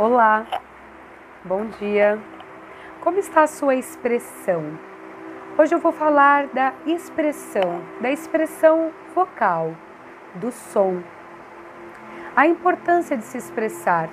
Olá, 0.00 0.46
bom 1.44 1.66
dia. 1.78 2.18
Como 3.02 3.18
está 3.18 3.42
a 3.42 3.46
sua 3.46 3.74
expressão? 3.74 4.78
Hoje 5.58 5.74
eu 5.74 5.78
vou 5.78 5.92
falar 5.92 6.46
da 6.46 6.72
expressão, 6.86 7.82
da 8.00 8.10
expressão 8.10 8.92
vocal, 9.14 9.74
do 10.36 10.50
som. 10.50 11.02
A 12.34 12.46
importância 12.46 13.14
de 13.14 13.24
se 13.24 13.36
expressar. 13.36 14.08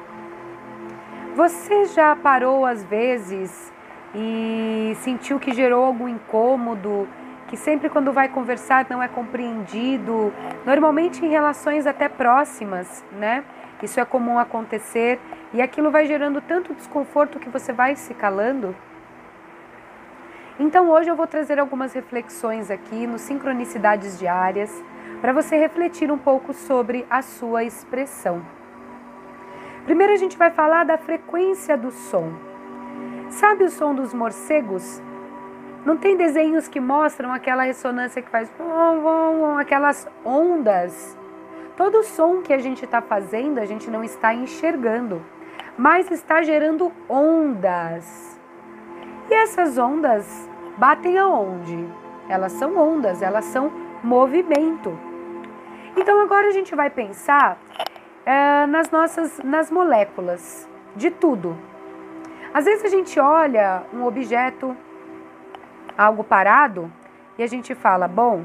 Você 1.37 1.85
já 1.85 2.13
parou 2.17 2.65
às 2.65 2.83
vezes 2.83 3.71
e 4.13 4.91
sentiu 4.99 5.39
que 5.39 5.53
gerou 5.53 5.85
algum 5.85 6.09
incômodo, 6.09 7.07
que 7.47 7.55
sempre 7.55 7.89
quando 7.89 8.11
vai 8.11 8.27
conversar 8.27 8.85
não 8.89 9.01
é 9.01 9.07
compreendido, 9.07 10.33
normalmente 10.65 11.25
em 11.25 11.29
relações 11.29 11.87
até 11.87 12.09
próximas, 12.09 13.05
né? 13.13 13.45
Isso 13.81 13.99
é 13.99 14.05
comum 14.05 14.39
acontecer 14.39 15.19
e 15.53 15.61
aquilo 15.61 15.91
vai 15.91 16.05
gerando 16.05 16.41
tanto 16.41 16.73
desconforto 16.73 17.39
que 17.39 17.49
você 17.49 17.71
vai 17.71 17.95
se 17.95 18.13
calando. 18.13 18.75
Então 20.59 20.89
hoje 20.89 21.09
eu 21.09 21.15
vou 21.15 21.27
trazer 21.27 21.59
algumas 21.59 21.93
reflexões 21.93 22.71
aqui 22.71 23.05
no 23.05 23.19
Sincronicidades 23.19 24.17
Diárias 24.17 24.83
para 25.21 25.31
você 25.31 25.57
refletir 25.57 26.11
um 26.11 26.17
pouco 26.17 26.53
sobre 26.53 27.05
a 27.09 27.21
sua 27.21 27.63
expressão. 27.63 28.43
Primeiro 29.85 30.13
a 30.13 30.17
gente 30.17 30.37
vai 30.37 30.49
falar 30.49 30.83
da 30.83 30.97
frequência 30.97 31.77
do 31.77 31.91
som. 31.91 32.33
Sabe 33.29 33.63
o 33.65 33.69
som 33.69 33.93
dos 33.93 34.13
morcegos? 34.13 35.01
Não 35.85 35.95
tem 35.95 36.17
desenhos 36.17 36.67
que 36.67 36.79
mostram 36.79 37.31
aquela 37.31 37.63
ressonância 37.63 38.21
que 38.21 38.29
faz 38.29 38.51
aquelas 39.59 40.07
ondas 40.25 41.16
Todo 41.77 42.01
som 42.01 42.41
que 42.41 42.51
a 42.51 42.57
gente 42.57 42.83
está 42.83 43.01
fazendo, 43.03 43.59
a 43.59 43.65
gente 43.65 43.87
não 43.87 44.03
está 44.03 44.33
enxergando, 44.33 45.23
mas 45.77 46.09
está 46.09 46.41
gerando 46.41 46.91
ondas. 47.07 48.39
E 49.29 49.33
essas 49.35 49.77
ondas 49.77 50.49
batem 50.75 51.19
aonde? 51.19 51.87
Elas 52.27 52.53
são 52.53 52.75
ondas, 52.75 53.21
elas 53.21 53.45
são 53.45 53.71
movimento. 54.03 54.97
Então 55.95 56.19
agora 56.19 56.47
a 56.47 56.51
gente 56.51 56.75
vai 56.75 56.89
pensar 56.89 57.59
é, 58.25 58.65
nas 58.65 58.89
nossas 58.89 59.39
nas 59.43 59.69
moléculas 59.69 60.67
de 60.95 61.11
tudo. 61.11 61.55
Às 62.51 62.65
vezes 62.65 62.85
a 62.85 62.89
gente 62.89 63.19
olha 63.19 63.83
um 63.93 64.03
objeto, 64.03 64.75
algo 65.95 66.23
parado, 66.23 66.91
e 67.37 67.43
a 67.43 67.47
gente 67.47 67.75
fala, 67.75 68.07
bom, 68.07 68.43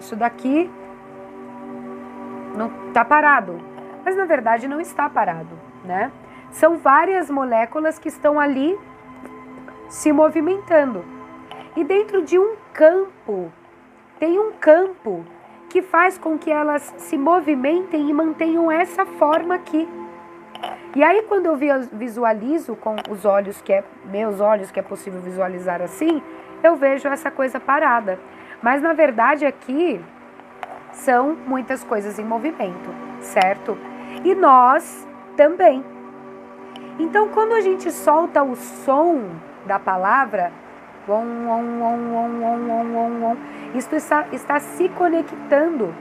isso 0.00 0.16
daqui 0.16 0.70
não 2.56 2.70
está 2.88 3.04
parado. 3.04 3.60
Mas 4.04 4.16
na 4.16 4.24
verdade 4.24 4.66
não 4.66 4.80
está 4.80 5.08
parado, 5.08 5.58
né? 5.84 6.10
São 6.50 6.78
várias 6.78 7.30
moléculas 7.30 7.98
que 7.98 8.08
estão 8.08 8.40
ali 8.40 8.78
se 9.88 10.12
movimentando. 10.12 11.04
E 11.76 11.84
dentro 11.84 12.22
de 12.22 12.38
um 12.38 12.56
campo, 12.72 13.52
tem 14.18 14.38
um 14.38 14.52
campo 14.52 15.24
que 15.68 15.82
faz 15.82 16.16
com 16.16 16.38
que 16.38 16.50
elas 16.50 16.94
se 16.96 17.18
movimentem 17.18 18.08
e 18.08 18.12
mantenham 18.12 18.70
essa 18.70 19.04
forma 19.04 19.54
aqui. 19.54 19.88
E 20.94 21.04
aí 21.04 21.22
quando 21.24 21.46
eu 21.46 21.58
visualizo 21.92 22.74
com 22.76 22.96
os 23.10 23.24
olhos 23.24 23.60
que 23.60 23.72
é 23.72 23.84
meus 24.06 24.40
olhos 24.40 24.70
que 24.70 24.80
é 24.80 24.82
possível 24.82 25.20
visualizar 25.20 25.82
assim, 25.82 26.22
eu 26.62 26.76
vejo 26.76 27.08
essa 27.08 27.30
coisa 27.30 27.60
parada. 27.60 28.18
Mas 28.62 28.80
na 28.80 28.94
verdade 28.94 29.44
aqui 29.44 30.00
são 30.96 31.36
muitas 31.46 31.84
coisas 31.84 32.18
em 32.18 32.24
movimento, 32.24 32.90
certo? 33.20 33.76
E 34.24 34.34
nós 34.34 35.06
também. 35.36 35.84
Então, 36.98 37.28
quando 37.28 37.52
a 37.52 37.60
gente 37.60 37.90
solta 37.90 38.42
o 38.42 38.56
som 38.56 39.30
da 39.66 39.78
palavra, 39.78 40.52
isso 43.74 43.94
está, 43.94 44.26
está 44.32 44.58
se 44.58 44.88
conectando 44.88 45.94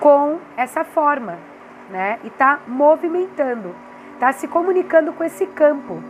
com 0.00 0.38
essa 0.56 0.82
forma, 0.82 1.38
né? 1.90 2.18
E 2.24 2.28
está 2.28 2.60
movimentando, 2.66 3.74
está 4.14 4.32
se 4.32 4.48
comunicando 4.48 5.12
com 5.12 5.22
esse 5.22 5.46
campo. 5.46 6.02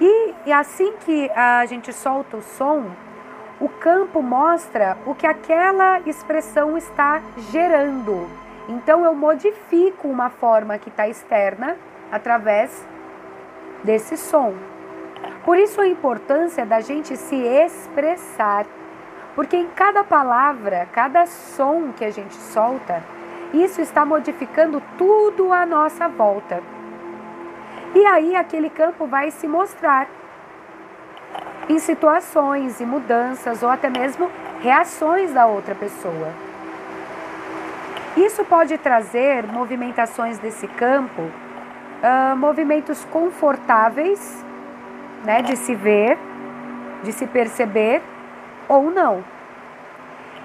E, 0.00 0.34
e 0.46 0.52
assim 0.52 0.92
que 1.04 1.30
a 1.30 1.64
gente 1.64 1.92
solta 1.92 2.36
o 2.36 2.42
som, 2.42 2.90
o 3.62 3.68
campo 3.68 4.20
mostra 4.20 4.98
o 5.06 5.14
que 5.14 5.24
aquela 5.24 6.00
expressão 6.00 6.76
está 6.76 7.22
gerando. 7.52 8.28
Então 8.68 9.04
eu 9.04 9.14
modifico 9.14 10.08
uma 10.08 10.30
forma 10.30 10.78
que 10.78 10.88
está 10.88 11.06
externa 11.06 11.76
através 12.10 12.84
desse 13.84 14.16
som. 14.16 14.52
Por 15.44 15.56
isso 15.56 15.80
a 15.80 15.86
importância 15.86 16.66
da 16.66 16.80
gente 16.80 17.16
se 17.16 17.36
expressar, 17.36 18.66
porque 19.36 19.56
em 19.56 19.68
cada 19.68 20.02
palavra, 20.02 20.88
cada 20.92 21.24
som 21.26 21.92
que 21.92 22.04
a 22.04 22.10
gente 22.10 22.34
solta, 22.34 23.00
isso 23.54 23.80
está 23.80 24.04
modificando 24.04 24.82
tudo 24.98 25.52
à 25.52 25.64
nossa 25.64 26.08
volta. 26.08 26.60
E 27.94 28.04
aí 28.06 28.34
aquele 28.34 28.70
campo 28.70 29.06
vai 29.06 29.30
se 29.30 29.46
mostrar 29.46 30.08
em 31.68 31.78
situações 31.78 32.80
e 32.80 32.86
mudanças 32.86 33.62
ou 33.62 33.68
até 33.68 33.88
mesmo 33.88 34.30
reações 34.60 35.32
da 35.32 35.46
outra 35.46 35.74
pessoa. 35.74 36.32
Isso 38.16 38.44
pode 38.44 38.76
trazer 38.78 39.46
movimentações 39.46 40.38
desse 40.38 40.68
campo, 40.68 41.22
uh, 41.22 42.36
movimentos 42.36 43.04
confortáveis, 43.06 44.44
né, 45.24 45.40
de 45.40 45.56
se 45.56 45.74
ver, 45.74 46.18
de 47.02 47.12
se 47.12 47.26
perceber 47.26 48.02
ou 48.68 48.90
não. 48.90 49.24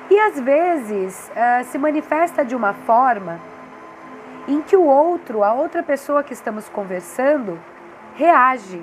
E 0.09 0.17
às 0.17 0.39
vezes 0.39 1.29
uh, 1.31 1.63
se 1.65 1.77
manifesta 1.77 2.45
de 2.45 2.55
uma 2.55 2.73
forma 2.73 3.39
em 4.47 4.61
que 4.61 4.77
o 4.77 4.83
outro, 4.83 5.43
a 5.43 5.53
outra 5.53 5.83
pessoa 5.83 6.23
que 6.23 6.31
estamos 6.31 6.69
conversando, 6.69 7.59
reage 8.15 8.81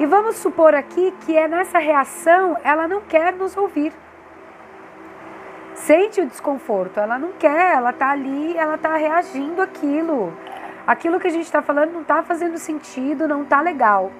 e 0.00 0.06
vamos 0.06 0.36
supor 0.36 0.74
aqui 0.74 1.12
que 1.20 1.36
é 1.36 1.46
nessa 1.46 1.78
reação 1.78 2.56
ela 2.64 2.88
não 2.88 3.02
quer 3.02 3.34
nos 3.34 3.54
ouvir. 3.54 3.92
Sente 5.74 6.22
o 6.22 6.26
desconforto, 6.26 6.98
ela 6.98 7.18
não 7.18 7.32
quer, 7.32 7.74
ela 7.74 7.90
está 7.90 8.08
ali, 8.08 8.56
ela 8.56 8.76
está 8.76 8.96
reagindo 8.96 9.60
aquilo. 9.60 10.32
Aquilo 10.86 11.20
que 11.20 11.26
a 11.26 11.30
gente 11.30 11.44
está 11.44 11.60
falando 11.60 11.92
não 11.92 12.00
está 12.00 12.22
fazendo 12.22 12.56
sentido, 12.56 13.28
não 13.28 13.42
está 13.42 13.60
legal. 13.60 14.10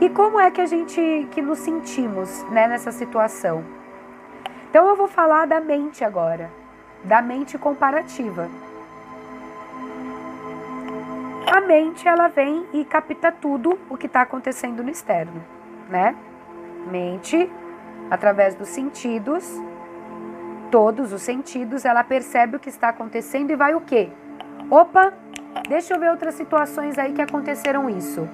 E 0.00 0.08
como 0.08 0.40
é 0.40 0.50
que 0.50 0.62
a 0.62 0.66
gente 0.66 1.28
que 1.30 1.42
nos 1.42 1.58
sentimos 1.58 2.42
né, 2.44 2.66
nessa 2.66 2.90
situação? 2.90 3.62
Então 4.70 4.88
eu 4.88 4.96
vou 4.96 5.06
falar 5.06 5.46
da 5.46 5.60
mente 5.60 6.02
agora, 6.02 6.50
da 7.04 7.20
mente 7.20 7.58
comparativa 7.58 8.48
a 11.60 11.66
mente 11.66 12.08
ela 12.08 12.28
vem 12.28 12.66
e 12.72 12.84
capta 12.84 13.30
tudo 13.30 13.78
o 13.90 13.96
que 13.96 14.06
está 14.06 14.22
acontecendo 14.22 14.82
no 14.82 14.90
externo, 14.90 15.44
né? 15.90 16.16
Mente, 16.90 17.50
através 18.10 18.54
dos 18.54 18.68
sentidos, 18.68 19.60
todos 20.70 21.12
os 21.12 21.20
sentidos, 21.20 21.84
ela 21.84 22.02
percebe 22.02 22.56
o 22.56 22.60
que 22.60 22.70
está 22.70 22.88
acontecendo 22.88 23.50
e 23.50 23.56
vai 23.56 23.74
o 23.74 23.80
quê? 23.80 24.08
Opa, 24.70 25.12
deixa 25.68 25.94
eu 25.94 26.00
ver 26.00 26.10
outras 26.10 26.34
situações 26.34 26.98
aí 26.98 27.12
que 27.12 27.20
aconteceram 27.20 27.90
isso. 27.90 28.26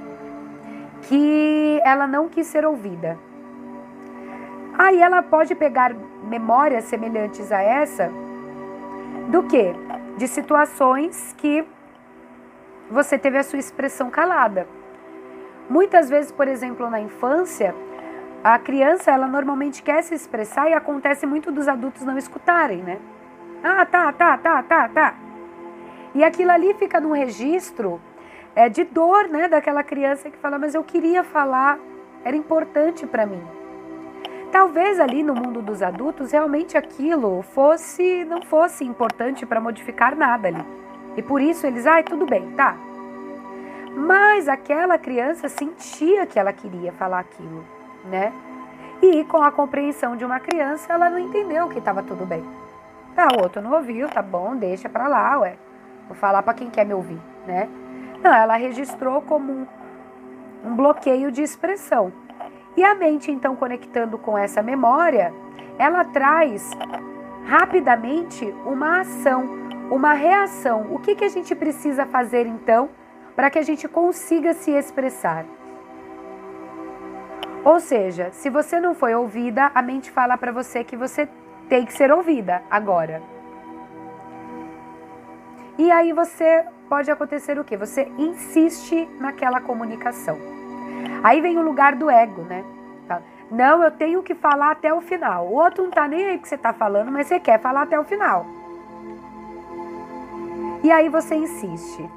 Que 1.02 1.80
ela 1.84 2.06
não 2.06 2.28
quis 2.28 2.46
ser 2.46 2.64
ouvida. 2.64 3.18
Aí 4.78 5.00
ela 5.00 5.22
pode 5.22 5.54
pegar 5.54 5.94
memórias 6.22 6.84
semelhantes 6.84 7.50
a 7.50 7.60
essa 7.60 8.10
do 9.28 9.42
que? 9.42 9.74
De 10.16 10.28
situações 10.28 11.34
que 11.38 11.64
você 12.90 13.18
teve 13.18 13.38
a 13.38 13.42
sua 13.42 13.58
expressão 13.58 14.10
calada. 14.10 14.66
Muitas 15.68 16.08
vezes, 16.08 16.30
por 16.30 16.46
exemplo, 16.46 16.88
na 16.88 17.00
infância, 17.00 17.74
a 18.44 18.58
criança 18.58 19.10
ela 19.10 19.26
normalmente 19.26 19.82
quer 19.82 20.02
se 20.02 20.14
expressar 20.14 20.70
e 20.70 20.74
acontece 20.74 21.26
muito 21.26 21.50
dos 21.50 21.66
adultos 21.66 22.02
não 22.02 22.16
escutarem, 22.16 22.78
né? 22.78 22.98
Ah, 23.62 23.84
tá, 23.84 24.12
tá, 24.12 24.38
tá, 24.38 24.62
tá, 24.62 24.88
tá. 24.88 25.14
E 26.14 26.22
aquilo 26.22 26.52
ali 26.52 26.72
fica 26.74 27.00
num 27.00 27.12
registro 27.12 28.00
é, 28.54 28.68
de 28.68 28.84
dor, 28.84 29.28
né, 29.28 29.48
daquela 29.48 29.82
criança 29.82 30.30
que 30.30 30.38
fala, 30.38 30.58
mas 30.58 30.74
eu 30.74 30.84
queria 30.84 31.24
falar, 31.24 31.78
era 32.24 32.36
importante 32.36 33.06
para 33.06 33.26
mim. 33.26 33.42
Talvez 34.52 35.00
ali 35.00 35.22
no 35.22 35.34
mundo 35.34 35.60
dos 35.60 35.82
adultos 35.82 36.30
realmente 36.32 36.78
aquilo 36.78 37.42
fosse 37.42 38.24
não 38.24 38.40
fosse 38.42 38.84
importante 38.84 39.44
para 39.44 39.60
modificar 39.60 40.16
nada 40.16 40.48
ali. 40.48 40.85
E 41.16 41.22
por 41.22 41.40
isso 41.40 41.66
eles, 41.66 41.86
ai, 41.86 42.02
tudo 42.02 42.26
bem, 42.26 42.50
tá. 42.52 42.76
Mas 43.96 44.48
aquela 44.48 44.98
criança 44.98 45.48
sentia 45.48 46.26
que 46.26 46.38
ela 46.38 46.52
queria 46.52 46.92
falar 46.92 47.20
aquilo, 47.20 47.64
né? 48.04 48.32
E 49.00 49.24
com 49.24 49.42
a 49.42 49.50
compreensão 49.50 50.16
de 50.16 50.24
uma 50.24 50.40
criança, 50.40 50.92
ela 50.92 51.08
não 51.08 51.18
entendeu 51.18 51.68
que 51.68 51.78
estava 51.78 52.02
tudo 52.02 52.26
bem. 52.26 52.44
Tá, 53.14 53.28
o 53.34 53.42
outro 53.42 53.62
não 53.62 53.72
ouviu, 53.72 54.08
tá 54.08 54.20
bom, 54.20 54.54
deixa 54.54 54.88
pra 54.88 55.08
lá, 55.08 55.38
ué. 55.38 55.56
Vou 56.06 56.16
falar 56.16 56.42
para 56.42 56.54
quem 56.54 56.68
quer 56.68 56.84
me 56.84 56.92
ouvir, 56.94 57.18
né? 57.46 57.68
Não, 58.22 58.32
ela 58.32 58.56
registrou 58.56 59.22
como 59.22 59.52
um, 59.52 59.66
um 60.64 60.76
bloqueio 60.76 61.32
de 61.32 61.42
expressão. 61.42 62.12
E 62.76 62.84
a 62.84 62.94
mente, 62.94 63.30
então, 63.30 63.56
conectando 63.56 64.18
com 64.18 64.36
essa 64.36 64.62
memória, 64.62 65.32
ela 65.78 66.04
traz 66.04 66.70
rapidamente 67.46 68.44
uma 68.66 69.00
ação, 69.00 69.65
uma 69.90 70.12
reação. 70.12 70.86
O 70.92 70.98
que, 70.98 71.14
que 71.14 71.24
a 71.24 71.28
gente 71.28 71.54
precisa 71.54 72.06
fazer, 72.06 72.46
então, 72.46 72.88
para 73.34 73.50
que 73.50 73.58
a 73.58 73.62
gente 73.62 73.88
consiga 73.88 74.52
se 74.54 74.70
expressar? 74.70 75.44
Ou 77.64 77.80
seja, 77.80 78.30
se 78.30 78.48
você 78.48 78.78
não 78.78 78.94
foi 78.94 79.14
ouvida, 79.14 79.70
a 79.74 79.82
mente 79.82 80.10
fala 80.10 80.36
para 80.38 80.52
você 80.52 80.84
que 80.84 80.96
você 80.96 81.28
tem 81.68 81.84
que 81.84 81.92
ser 81.92 82.12
ouvida 82.12 82.62
agora. 82.70 83.22
E 85.76 85.90
aí 85.90 86.12
você 86.12 86.64
pode 86.88 87.10
acontecer 87.10 87.58
o 87.58 87.64
quê? 87.64 87.76
Você 87.76 88.10
insiste 88.16 89.08
naquela 89.18 89.60
comunicação. 89.60 90.38
Aí 91.22 91.40
vem 91.40 91.58
o 91.58 91.62
lugar 91.62 91.96
do 91.96 92.08
ego, 92.08 92.42
né? 92.42 92.64
Não, 93.50 93.82
eu 93.82 93.90
tenho 93.90 94.22
que 94.22 94.34
falar 94.34 94.72
até 94.72 94.92
o 94.92 95.00
final. 95.00 95.46
O 95.46 95.54
outro 95.54 95.84
não 95.84 95.90
tá 95.90 96.08
nem 96.08 96.24
aí 96.24 96.38
que 96.38 96.48
você 96.48 96.58
tá 96.58 96.72
falando, 96.72 97.12
mas 97.12 97.28
você 97.28 97.38
quer 97.38 97.60
falar 97.60 97.82
até 97.82 97.98
o 97.98 98.04
final. 98.04 98.46
E 100.86 100.92
aí 100.92 101.08
você 101.08 101.34
insiste. 101.34 102.08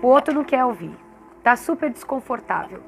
O 0.00 0.06
outro 0.06 0.32
não 0.32 0.44
quer 0.44 0.64
ouvir. 0.64 0.96
Tá 1.42 1.56
super 1.56 1.90
desconfortável. 1.90 2.80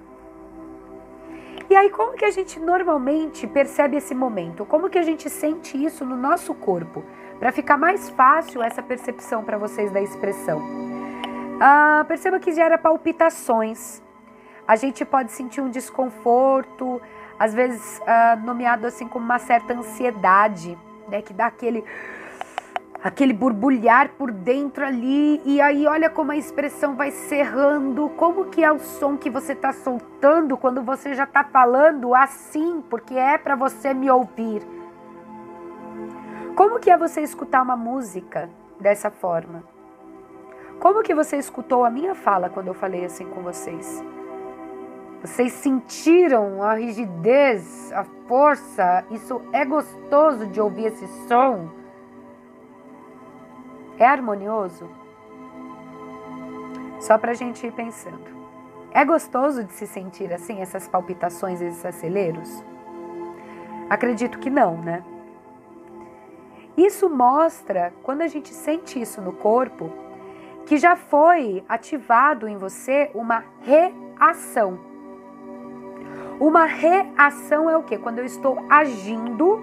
E 1.68 1.74
aí, 1.74 1.90
como 1.90 2.12
que 2.12 2.24
a 2.24 2.30
gente 2.30 2.60
normalmente 2.60 3.44
percebe 3.44 3.96
esse 3.96 4.14
momento? 4.14 4.64
Como 4.64 4.88
que 4.88 4.96
a 4.96 5.02
gente 5.02 5.28
sente 5.28 5.84
isso 5.84 6.04
no 6.04 6.16
nosso 6.16 6.54
corpo? 6.54 7.02
Para 7.40 7.50
ficar 7.50 7.76
mais 7.76 8.08
fácil 8.08 8.62
essa 8.62 8.80
percepção 8.80 9.42
para 9.42 9.58
vocês 9.58 9.90
da 9.90 10.00
expressão. 10.00 10.62
Ah, 11.60 12.04
perceba 12.06 12.38
que 12.38 12.52
gera 12.52 12.78
palpitações. 12.78 14.00
A 14.64 14.76
gente 14.76 15.04
pode 15.04 15.32
sentir 15.32 15.60
um 15.60 15.68
desconforto, 15.68 17.02
às 17.36 17.52
vezes 17.52 18.00
ah, 18.06 18.36
nomeado 18.36 18.86
assim 18.86 19.08
como 19.08 19.24
uma 19.24 19.40
certa 19.40 19.74
ansiedade, 19.74 20.78
né? 21.08 21.20
Que 21.20 21.32
dá 21.32 21.46
aquele 21.46 21.84
aquele 23.06 23.32
borbulhar 23.32 24.10
por 24.18 24.32
dentro 24.32 24.84
ali, 24.84 25.40
e 25.44 25.60
aí 25.60 25.86
olha 25.86 26.10
como 26.10 26.32
a 26.32 26.36
expressão 26.36 26.96
vai 26.96 27.12
serrando, 27.12 28.08
como 28.16 28.46
que 28.46 28.64
é 28.64 28.72
o 28.72 28.80
som 28.80 29.16
que 29.16 29.30
você 29.30 29.52
está 29.52 29.72
soltando 29.72 30.56
quando 30.56 30.82
você 30.82 31.14
já 31.14 31.22
está 31.22 31.44
falando 31.44 32.12
assim, 32.16 32.82
porque 32.90 33.14
é 33.14 33.38
para 33.38 33.54
você 33.54 33.94
me 33.94 34.10
ouvir. 34.10 34.60
Como 36.56 36.80
que 36.80 36.90
é 36.90 36.98
você 36.98 37.20
escutar 37.20 37.62
uma 37.62 37.76
música 37.76 38.50
dessa 38.80 39.08
forma? 39.08 39.62
Como 40.80 41.00
que 41.04 41.14
você 41.14 41.36
escutou 41.36 41.84
a 41.84 41.90
minha 41.90 42.14
fala 42.16 42.50
quando 42.50 42.66
eu 42.66 42.74
falei 42.74 43.04
assim 43.04 43.26
com 43.26 43.40
vocês? 43.40 44.02
Vocês 45.22 45.52
sentiram 45.52 46.60
a 46.60 46.74
rigidez, 46.74 47.92
a 47.92 48.02
força? 48.26 49.04
Isso 49.12 49.40
é 49.52 49.64
gostoso 49.64 50.48
de 50.48 50.60
ouvir 50.60 50.86
esse 50.86 51.06
som? 51.28 51.85
É 53.98 54.06
harmonioso? 54.06 54.88
Só 57.00 57.16
para 57.18 57.32
a 57.32 57.34
gente 57.34 57.66
ir 57.66 57.72
pensando. 57.72 58.36
É 58.92 59.04
gostoso 59.04 59.64
de 59.64 59.72
se 59.72 59.86
sentir 59.86 60.32
assim, 60.32 60.60
essas 60.60 60.88
palpitações, 60.88 61.60
esses 61.60 61.84
aceleros? 61.84 62.62
Acredito 63.88 64.38
que 64.38 64.50
não, 64.50 64.76
né? 64.78 65.04
Isso 66.76 67.08
mostra, 67.08 67.92
quando 68.02 68.22
a 68.22 68.26
gente 68.26 68.52
sente 68.52 69.00
isso 69.00 69.20
no 69.22 69.32
corpo, 69.32 69.90
que 70.66 70.76
já 70.76 70.96
foi 70.96 71.64
ativado 71.68 72.48
em 72.48 72.58
você 72.58 73.10
uma 73.14 73.44
reação. 73.62 74.78
Uma 76.38 76.66
reação 76.66 77.70
é 77.70 77.76
o 77.76 77.82
que? 77.82 77.96
Quando 77.96 78.18
eu 78.18 78.24
estou 78.24 78.58
agindo 78.68 79.58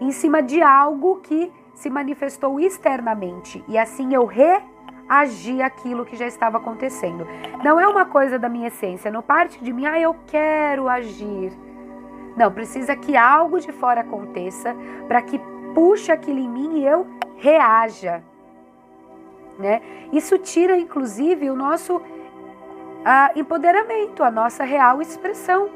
em 0.00 0.10
cima 0.10 0.42
de 0.42 0.60
algo 0.60 1.20
que 1.20 1.50
se 1.82 1.90
manifestou 1.90 2.60
externamente 2.60 3.62
e 3.66 3.76
assim 3.76 4.14
eu 4.14 4.24
reagi 4.24 5.60
aquilo 5.60 6.04
que 6.04 6.14
já 6.14 6.28
estava 6.28 6.58
acontecendo. 6.58 7.26
Não 7.64 7.80
é 7.80 7.88
uma 7.88 8.06
coisa 8.06 8.38
da 8.38 8.48
minha 8.48 8.68
essência, 8.68 9.10
não 9.10 9.20
parte 9.20 9.62
de 9.62 9.72
mim, 9.72 9.84
ah, 9.84 9.98
eu 9.98 10.14
quero 10.28 10.88
agir. 10.88 11.52
Não, 12.36 12.52
precisa 12.52 12.94
que 12.94 13.16
algo 13.16 13.58
de 13.58 13.72
fora 13.72 14.02
aconteça 14.02 14.76
para 15.08 15.20
que 15.22 15.40
puxe 15.74 16.12
aquilo 16.12 16.38
em 16.38 16.48
mim 16.48 16.78
e 16.78 16.86
eu 16.86 17.04
reaja. 17.36 18.22
Né? 19.58 19.82
Isso 20.12 20.38
tira, 20.38 20.78
inclusive, 20.78 21.50
o 21.50 21.56
nosso 21.56 21.96
uh, 21.96 22.02
empoderamento, 23.34 24.22
a 24.22 24.30
nossa 24.30 24.62
real 24.62 25.02
expressão. 25.02 25.68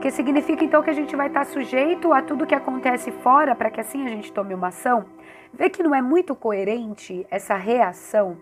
Que 0.00 0.10
significa 0.10 0.64
então 0.64 0.82
que 0.82 0.88
a 0.88 0.94
gente 0.94 1.14
vai 1.14 1.26
estar 1.26 1.44
sujeito 1.44 2.10
a 2.12 2.22
tudo 2.22 2.46
que 2.46 2.54
acontece 2.54 3.12
fora 3.12 3.54
para 3.54 3.70
que 3.70 3.80
assim 3.80 4.06
a 4.06 4.08
gente 4.08 4.32
tome 4.32 4.54
uma 4.54 4.68
ação. 4.68 5.04
Vê 5.52 5.68
que 5.68 5.82
não 5.82 5.94
é 5.94 6.00
muito 6.00 6.34
coerente 6.34 7.26
essa 7.30 7.54
reação? 7.54 8.38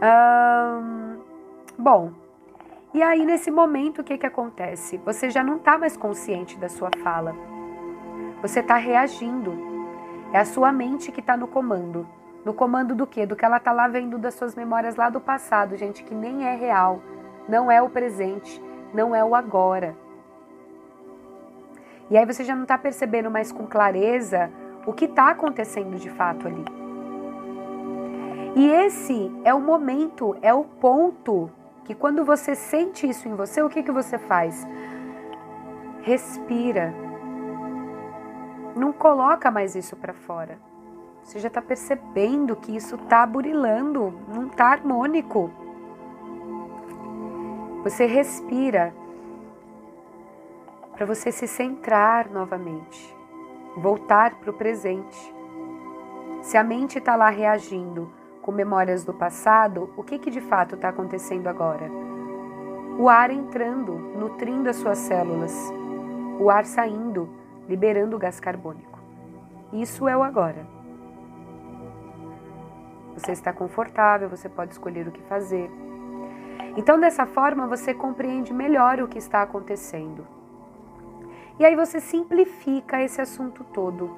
Hum, 0.00 1.18
bom, 1.76 2.12
e 2.94 3.02
aí 3.02 3.24
nesse 3.24 3.50
momento 3.50 4.00
o 4.00 4.04
que, 4.04 4.16
que 4.16 4.26
acontece? 4.26 4.96
Você 4.98 5.28
já 5.28 5.42
não 5.42 5.56
está 5.56 5.76
mais 5.76 5.96
consciente 5.96 6.56
da 6.56 6.68
sua 6.68 6.90
fala. 7.02 7.34
Você 8.40 8.60
está 8.60 8.76
reagindo. 8.76 9.52
É 10.32 10.38
a 10.38 10.44
sua 10.44 10.70
mente 10.70 11.10
que 11.10 11.20
está 11.20 11.36
no 11.36 11.48
comando. 11.48 12.06
No 12.44 12.54
comando 12.54 12.94
do 12.94 13.06
quê? 13.08 13.26
Do 13.26 13.34
que 13.34 13.44
ela 13.44 13.56
está 13.56 13.72
lá 13.72 13.88
vendo 13.88 14.18
das 14.18 14.34
suas 14.34 14.54
memórias 14.54 14.94
lá 14.94 15.10
do 15.10 15.20
passado, 15.20 15.76
gente, 15.76 16.04
que 16.04 16.14
nem 16.14 16.44
é 16.44 16.54
real, 16.54 17.02
não 17.48 17.70
é 17.70 17.82
o 17.82 17.90
presente 17.90 18.62
não 18.92 19.14
é 19.14 19.24
o 19.24 19.34
agora. 19.34 19.96
E 22.10 22.18
aí 22.18 22.26
você 22.26 22.42
já 22.42 22.54
não 22.54 22.62
está 22.62 22.76
percebendo 22.76 23.30
mais 23.30 23.52
com 23.52 23.66
clareza 23.66 24.50
o 24.86 24.92
que 24.92 25.04
está 25.04 25.30
acontecendo 25.30 25.96
de 25.96 26.10
fato 26.10 26.48
ali. 26.48 26.64
E 28.56 28.68
esse 28.68 29.30
é 29.44 29.54
o 29.54 29.60
momento, 29.60 30.36
é 30.42 30.52
o 30.52 30.64
ponto 30.64 31.50
que 31.84 31.94
quando 31.94 32.24
você 32.24 32.54
sente 32.54 33.08
isso 33.08 33.28
em 33.28 33.34
você, 33.34 33.62
o 33.62 33.68
que, 33.68 33.82
que 33.82 33.92
você 33.92 34.18
faz? 34.18 34.66
Respira. 36.02 36.92
Não 38.74 38.92
coloca 38.92 39.50
mais 39.50 39.76
isso 39.76 39.96
para 39.96 40.12
fora. 40.12 40.58
Você 41.22 41.38
já 41.38 41.48
está 41.48 41.62
percebendo 41.62 42.56
que 42.56 42.74
isso 42.74 42.96
está 42.96 43.24
burilando, 43.24 44.18
não 44.28 44.46
está 44.46 44.66
harmônico. 44.66 45.50
Você 47.82 48.04
respira 48.04 48.92
para 50.92 51.06
você 51.06 51.32
se 51.32 51.46
centrar 51.46 52.30
novamente, 52.30 53.16
voltar 53.74 54.34
para 54.34 54.50
o 54.50 54.52
presente. 54.52 55.34
Se 56.42 56.58
a 56.58 56.62
mente 56.62 56.98
está 56.98 57.16
lá 57.16 57.30
reagindo 57.30 58.12
com 58.42 58.52
memórias 58.52 59.02
do 59.02 59.14
passado, 59.14 59.90
o 59.96 60.02
que, 60.02 60.18
que 60.18 60.30
de 60.30 60.42
fato 60.42 60.74
está 60.74 60.90
acontecendo 60.90 61.46
agora? 61.46 61.90
O 62.98 63.08
ar 63.08 63.30
entrando, 63.30 63.94
nutrindo 63.94 64.68
as 64.68 64.76
suas 64.76 64.98
células, 64.98 65.54
o 66.38 66.50
ar 66.50 66.66
saindo, 66.66 67.30
liberando 67.66 68.14
o 68.14 68.18
gás 68.18 68.38
carbônico. 68.38 68.98
Isso 69.72 70.06
é 70.06 70.14
o 70.14 70.22
agora. 70.22 70.66
Você 73.14 73.32
está 73.32 73.54
confortável, 73.54 74.28
você 74.28 74.50
pode 74.50 74.72
escolher 74.72 75.08
o 75.08 75.12
que 75.12 75.22
fazer. 75.22 75.70
Então, 76.76 76.98
dessa 76.98 77.26
forma, 77.26 77.66
você 77.66 77.92
compreende 77.92 78.52
melhor 78.52 79.00
o 79.00 79.08
que 79.08 79.18
está 79.18 79.42
acontecendo. 79.42 80.26
E 81.58 81.64
aí 81.64 81.76
você 81.76 82.00
simplifica 82.00 83.02
esse 83.02 83.20
assunto 83.20 83.64
todo. 83.64 84.10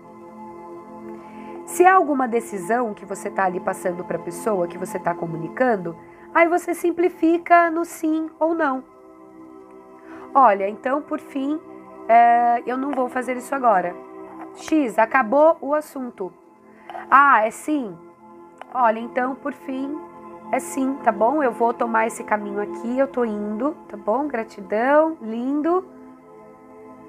Se 1.67 1.85
há 1.85 1.95
alguma 1.95 2.29
decisão 2.29 2.93
que 2.93 3.05
você 3.05 3.29
está 3.29 3.45
ali 3.45 3.59
passando 3.59 4.05
para 4.05 4.17
a 4.17 4.23
pessoa, 4.23 4.69
que 4.69 4.79
você 4.79 4.97
está 4.97 5.15
comunicando, 5.15 5.97
aí 6.35 6.49
você 6.49 6.75
simplifica 6.75 7.71
no 7.71 7.85
sim 7.85 8.29
ou 8.39 8.55
não. 8.55 8.85
Olha, 10.35 10.69
então, 10.69 11.03
por 11.03 11.19
fim, 11.19 11.61
é, 12.09 12.63
eu 12.67 12.77
não 12.77 12.91
vou 12.91 13.09
fazer 13.09 13.37
isso 13.37 13.55
agora. 13.55 13.95
X, 14.55 14.99
acabou 14.99 15.57
o 15.61 15.75
assunto. 15.75 16.33
Ah, 17.11 17.47
é 17.47 17.51
sim? 17.51 17.97
Olha, 18.75 18.99
então, 18.99 19.35
por 19.35 19.53
fim, 19.53 19.99
é 20.53 20.61
sim, 20.61 20.95
tá 21.03 21.11
bom? 21.11 21.43
Eu 21.43 21.51
vou 21.51 21.73
tomar 21.73 22.07
esse 22.07 22.23
caminho 22.23 22.61
aqui, 22.61 22.99
eu 22.99 23.09
tô 23.09 23.25
indo, 23.25 23.75
tá 23.89 23.97
bom? 23.97 24.29
Gratidão, 24.29 25.17
lindo. 25.23 25.83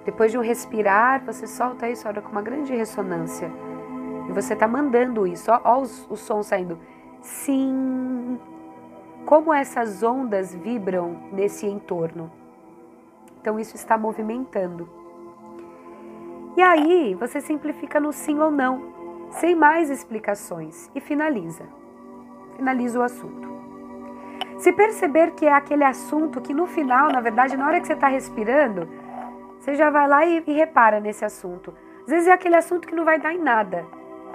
Depois 0.06 0.32
de 0.32 0.38
um 0.38 0.42
respirar, 0.42 1.26
você 1.26 1.46
solta 1.46 1.90
isso, 1.90 2.08
olha, 2.08 2.22
com 2.22 2.32
uma 2.32 2.42
grande 2.42 2.74
ressonância. 2.74 3.52
E 4.30 4.32
você 4.32 4.56
tá 4.56 4.66
mandando 4.66 5.28
isso, 5.28 5.52
ó, 5.52 5.60
ó 5.62 5.82
o 5.82 6.16
som 6.16 6.42
saindo. 6.42 6.80
Sim. 7.22 8.40
Como 9.26 9.54
essas 9.54 10.02
ondas 10.04 10.56
vibram 10.56 11.18
nesse 11.34 11.68
entorno. 11.68 12.32
Então 13.42 13.60
isso 13.60 13.76
está 13.76 13.98
movimentando. 13.98 14.90
E 16.56 16.62
aí 16.62 17.14
você 17.16 17.42
simplifica 17.42 18.00
no 18.00 18.14
sim 18.14 18.40
ou 18.40 18.50
não, 18.52 19.28
sem 19.32 19.54
mais 19.54 19.90
explicações 19.90 20.90
e 20.96 21.02
finaliza. 21.02 21.83
Finaliza 22.56 23.00
o 23.00 23.04
assunto. 23.04 23.52
Se 24.58 24.72
perceber 24.72 25.32
que 25.32 25.46
é 25.46 25.54
aquele 25.54 25.84
assunto 25.84 26.40
que 26.40 26.54
no 26.54 26.66
final, 26.66 27.12
na 27.12 27.20
verdade, 27.20 27.58
na 27.58 27.66
hora 27.68 27.80
que 27.82 27.88
você 27.88 27.94
está 27.94 28.08
respirando, 28.08 28.88
você 29.60 29.76
já 29.76 29.90
vai 29.90 30.08
lá 30.08 30.26
e, 30.26 30.44
e 30.46 30.54
repara 30.54 31.00
nesse 31.00 31.26
assunto. 31.26 31.74
Às 32.02 32.08
vezes 32.08 32.28
é 32.28 32.32
aquele 32.32 32.56
assunto 32.56 32.88
que 32.88 32.96
não 32.96 33.06
vai 33.06 33.20
dar 33.20 33.34
em 33.34 33.40
nada, 33.40 33.86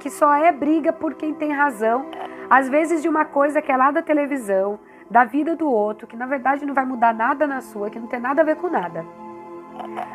que 0.00 0.10
só 0.10 0.34
é 0.34 0.50
briga 0.50 0.92
por 0.92 1.14
quem 1.14 1.34
tem 1.34 1.52
razão, 1.52 2.06
às 2.48 2.68
vezes 2.68 3.02
de 3.02 3.08
uma 3.08 3.24
coisa 3.24 3.60
que 3.60 3.70
é 3.70 3.76
lá 3.76 3.90
da 3.90 4.02
televisão, 4.02 4.78
da 5.10 5.24
vida 5.24 5.54
do 5.54 5.70
outro, 5.70 6.06
que 6.06 6.16
na 6.16 6.26
verdade 6.26 6.64
não 6.66 6.74
vai 6.74 6.84
mudar 6.84 7.14
nada 7.14 7.46
na 7.46 7.60
sua, 7.60 7.90
que 7.90 7.98
não 7.98 8.06
tem 8.06 8.20
nada 8.20 8.42
a 8.42 8.44
ver 8.44 8.56
com 8.56 8.68
nada. 8.68 9.04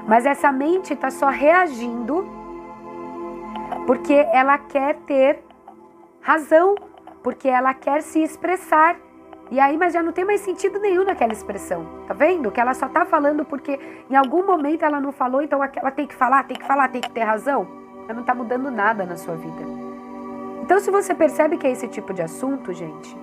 Mas 0.08 0.26
essa 0.26 0.52
mente 0.52 0.94
está 0.94 1.10
só 1.10 1.30
reagindo 1.30 2.28
porque 3.86 4.14
ela 4.32 4.58
quer 4.58 4.96
ter 5.08 5.44
razão, 6.22 6.76
porque 7.24 7.48
ela 7.48 7.74
quer 7.74 8.02
se 8.02 8.22
expressar. 8.22 8.98
E 9.50 9.60
aí, 9.60 9.78
mas 9.78 9.94
já 9.94 10.04
não 10.04 10.12
tem 10.12 10.26
mais 10.26 10.42
sentido 10.42 10.80
nenhum 10.80 11.04
naquela 11.06 11.32
expressão. 11.32 11.86
Tá 12.08 12.14
vendo? 12.14 12.52
Que 12.52 12.60
ela 12.60 12.74
só 12.74 12.88
tá 12.88 13.06
falando 13.06 13.46
porque 13.46 13.80
em 14.10 14.16
algum 14.16 14.46
momento 14.46 14.84
ela 14.84 15.00
não 15.00 15.12
falou, 15.12 15.42
então 15.42 15.62
ela 15.64 15.92
tem 15.92 16.06
que 16.06 16.16
falar, 16.16 16.44
tem 16.44 16.58
que 16.58 16.66
falar, 16.66 16.88
tem 16.90 17.02
que 17.02 17.12
ter 17.12 17.24
razão. 17.24 17.68
Ela 18.06 18.14
não 18.14 18.24
tá 18.24 18.36
mudando 18.36 18.70
nada 18.70 19.06
na 19.06 19.16
sua 19.16 19.36
vida. 19.36 19.64
Então, 20.62 20.80
se 20.80 20.92
você 20.92 21.14
percebe 21.14 21.58
que 21.58 21.68
é 21.68 21.72
esse 21.72 21.88
tipo 21.88 22.14
de 22.14 22.22
assunto, 22.22 22.74
gente, 22.74 23.16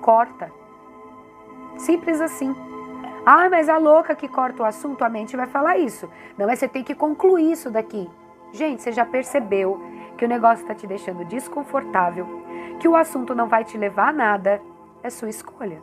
corta. 0.00 0.52
Simples 1.78 2.20
assim. 2.20 2.54
Ah, 3.24 3.48
mas 3.48 3.68
a 3.68 3.78
louca 3.78 4.14
que 4.14 4.26
corta 4.26 4.62
o 4.62 4.66
assunto, 4.66 5.04
a 5.04 5.08
mente 5.08 5.36
vai 5.36 5.46
falar 5.46 5.78
isso. 5.78 6.10
Não, 6.36 6.46
mas 6.46 6.58
você 6.58 6.68
tem 6.68 6.82
que 6.82 6.94
concluir 6.94 7.52
isso 7.52 7.70
daqui. 7.70 8.08
Gente, 8.52 8.82
você 8.82 8.92
já 8.92 9.04
percebeu 9.04 9.80
que 10.16 10.24
o 10.24 10.28
negócio 10.28 10.62
está 10.62 10.74
te 10.74 10.86
deixando 10.86 11.24
desconfortável, 11.24 12.26
que 12.80 12.88
o 12.88 12.96
assunto 12.96 13.34
não 13.34 13.46
vai 13.46 13.62
te 13.62 13.76
levar 13.76 14.08
a 14.08 14.12
nada, 14.12 14.60
é 15.02 15.10
sua 15.10 15.28
escolha. 15.28 15.82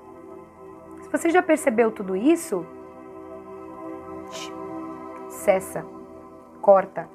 Se 1.02 1.10
você 1.10 1.30
já 1.30 1.44
percebeu 1.44 1.92
tudo 1.92 2.16
isso, 2.16 2.66
cessa, 5.30 5.86
corta. 6.60 7.08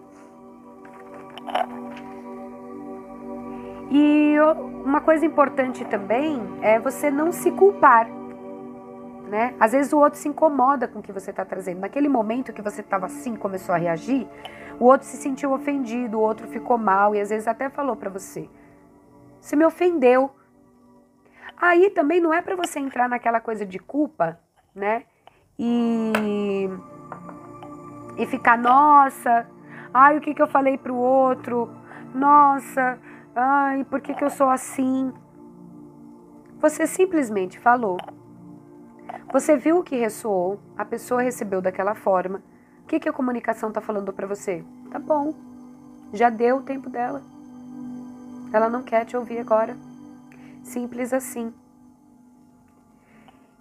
E 3.91 4.37
uma 4.85 5.01
coisa 5.01 5.27
importante 5.27 5.85
também 5.85 6.41
é 6.63 6.79
você 6.79 7.11
não 7.11 7.33
se 7.33 7.51
culpar. 7.51 8.09
Né? 9.29 9.55
Às 9.59 9.73
vezes 9.73 9.93
o 9.93 9.99
outro 9.99 10.19
se 10.19 10.29
incomoda 10.29 10.87
com 10.87 11.01
o 11.01 11.03
que 11.03 11.11
você 11.11 11.31
está 11.31 11.45
trazendo. 11.45 11.81
Naquele 11.81 12.09
momento 12.09 12.53
que 12.53 12.63
você 12.63 12.83
estava 12.83 13.07
assim, 13.07 13.35
começou 13.35 13.75
a 13.75 13.79
reagir, 13.79 14.29
o 14.79 14.85
outro 14.85 15.07
se 15.07 15.17
sentiu 15.17 15.53
ofendido, 15.53 16.19
o 16.19 16.21
outro 16.21 16.47
ficou 16.47 16.79
mal 16.79 17.15
e 17.15 17.21
às 17.21 17.31
vezes 17.31 17.49
até 17.49 17.69
falou 17.69 17.97
para 17.97 18.11
você: 18.11 18.49
"Você 19.43 19.57
me 19.57 19.67
ofendeu". 19.67 20.31
Aí 21.57 21.91
também 21.91 22.21
não 22.21 22.33
é 22.33 22.41
para 22.41 22.57
você 22.57 22.79
entrar 22.79 23.09
naquela 23.09 23.41
coisa 23.41 23.67
de 23.67 23.79
culpa, 23.79 24.39
né? 24.75 25.05
E 25.59 26.67
e 28.17 28.27
ficar, 28.27 28.57
nossa, 28.57 29.47
ai, 29.93 30.17
o 30.17 30.21
que 30.21 30.35
que 30.35 30.43
eu 30.43 30.47
falei 30.47 30.79
pro 30.79 30.95
outro? 30.95 31.71
Nossa, 32.15 32.99
Ai, 33.35 33.83
por 33.85 34.01
que, 34.03 34.13
que 34.13 34.23
eu 34.23 34.29
sou 34.29 34.51
assim? 34.51 35.11
Você 36.61 36.87
simplesmente 36.87 37.59
falou. 37.59 37.97
Você 39.33 39.57
viu 39.57 39.79
o 39.79 39.83
que 39.83 39.97
ressoou, 39.97 40.61
a 40.77 40.85
pessoa 40.85 41.23
recebeu 41.23 41.63
daquela 41.63 41.95
forma. 41.95 42.43
O 42.83 42.87
que, 42.87 43.01
que 43.01 43.09
a 43.09 43.13
comunicação 43.13 43.71
está 43.71 43.81
falando 43.81 44.13
para 44.13 44.27
você? 44.27 44.63
Tá 44.91 44.99
bom, 44.99 45.33
já 46.13 46.29
deu 46.29 46.59
o 46.59 46.63
tempo 46.63 46.91
dela. 46.91 47.23
Ela 48.53 48.69
não 48.69 48.83
quer 48.83 49.05
te 49.05 49.17
ouvir 49.17 49.39
agora. 49.39 49.77
Simples 50.63 51.13
assim. 51.13 51.53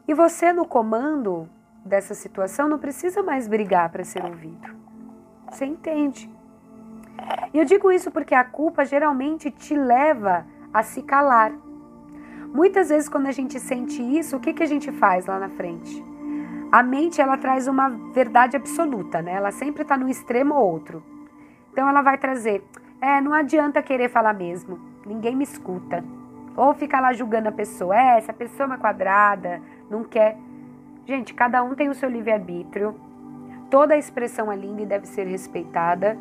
E 0.07 0.13
você, 0.13 0.51
no 0.51 0.65
comando 0.65 1.47
dessa 1.85 2.13
situação, 2.13 2.67
não 2.67 2.77
precisa 2.77 3.23
mais 3.23 3.47
brigar 3.47 3.89
para 3.89 4.03
ser 4.03 4.23
ouvido. 4.23 4.75
Você 5.49 5.65
entende. 5.65 6.29
E 7.53 7.57
eu 7.57 7.65
digo 7.65 7.91
isso 7.91 8.11
porque 8.11 8.35
a 8.35 8.43
culpa 8.43 8.85
geralmente 8.85 9.51
te 9.51 9.75
leva 9.75 10.45
a 10.73 10.83
se 10.83 11.01
calar. 11.01 11.51
Muitas 12.53 12.89
vezes 12.89 13.07
quando 13.07 13.27
a 13.27 13.31
gente 13.31 13.59
sente 13.59 14.01
isso, 14.01 14.35
o 14.35 14.39
que, 14.39 14.53
que 14.53 14.63
a 14.63 14.67
gente 14.67 14.91
faz 14.91 15.25
lá 15.25 15.39
na 15.39 15.49
frente? 15.49 16.03
A 16.71 16.81
mente 16.81 17.21
ela 17.21 17.37
traz 17.37 17.67
uma 17.67 17.89
verdade 18.13 18.55
absoluta, 18.55 19.21
né? 19.21 19.33
Ela 19.33 19.51
sempre 19.51 19.81
está 19.81 19.97
no 19.97 20.09
extremo 20.09 20.55
ou 20.55 20.71
outro. 20.71 21.03
Então 21.71 21.87
ela 21.87 22.01
vai 22.01 22.17
trazer, 22.17 22.63
é, 23.01 23.19
não 23.19 23.33
adianta 23.33 23.81
querer 23.81 24.09
falar 24.09 24.33
mesmo, 24.33 24.79
ninguém 25.05 25.35
me 25.35 25.43
escuta. 25.43 26.03
Ou 26.55 26.73
ficar 26.73 27.01
lá 27.01 27.11
julgando 27.11 27.49
a 27.49 27.51
pessoa, 27.51 27.97
é, 27.97 28.17
essa 28.17 28.31
pessoa 28.31 28.65
é 28.65 28.67
uma 28.67 28.77
quadrada, 28.77 29.59
não 29.89 30.03
quer. 30.03 30.37
Gente, 31.05 31.33
cada 31.33 31.63
um 31.63 31.73
tem 31.73 31.89
o 31.89 31.95
seu 31.95 32.09
livre-arbítrio. 32.09 32.95
Toda 33.71 33.97
expressão 33.97 34.51
é 34.51 34.55
linda 34.55 34.81
e 34.83 34.85
deve 34.85 35.07
ser 35.07 35.25
respeitada. 35.25 36.17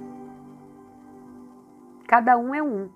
Cada 2.06 2.38
um 2.38 2.54
é 2.54 2.62
um. 2.62 2.88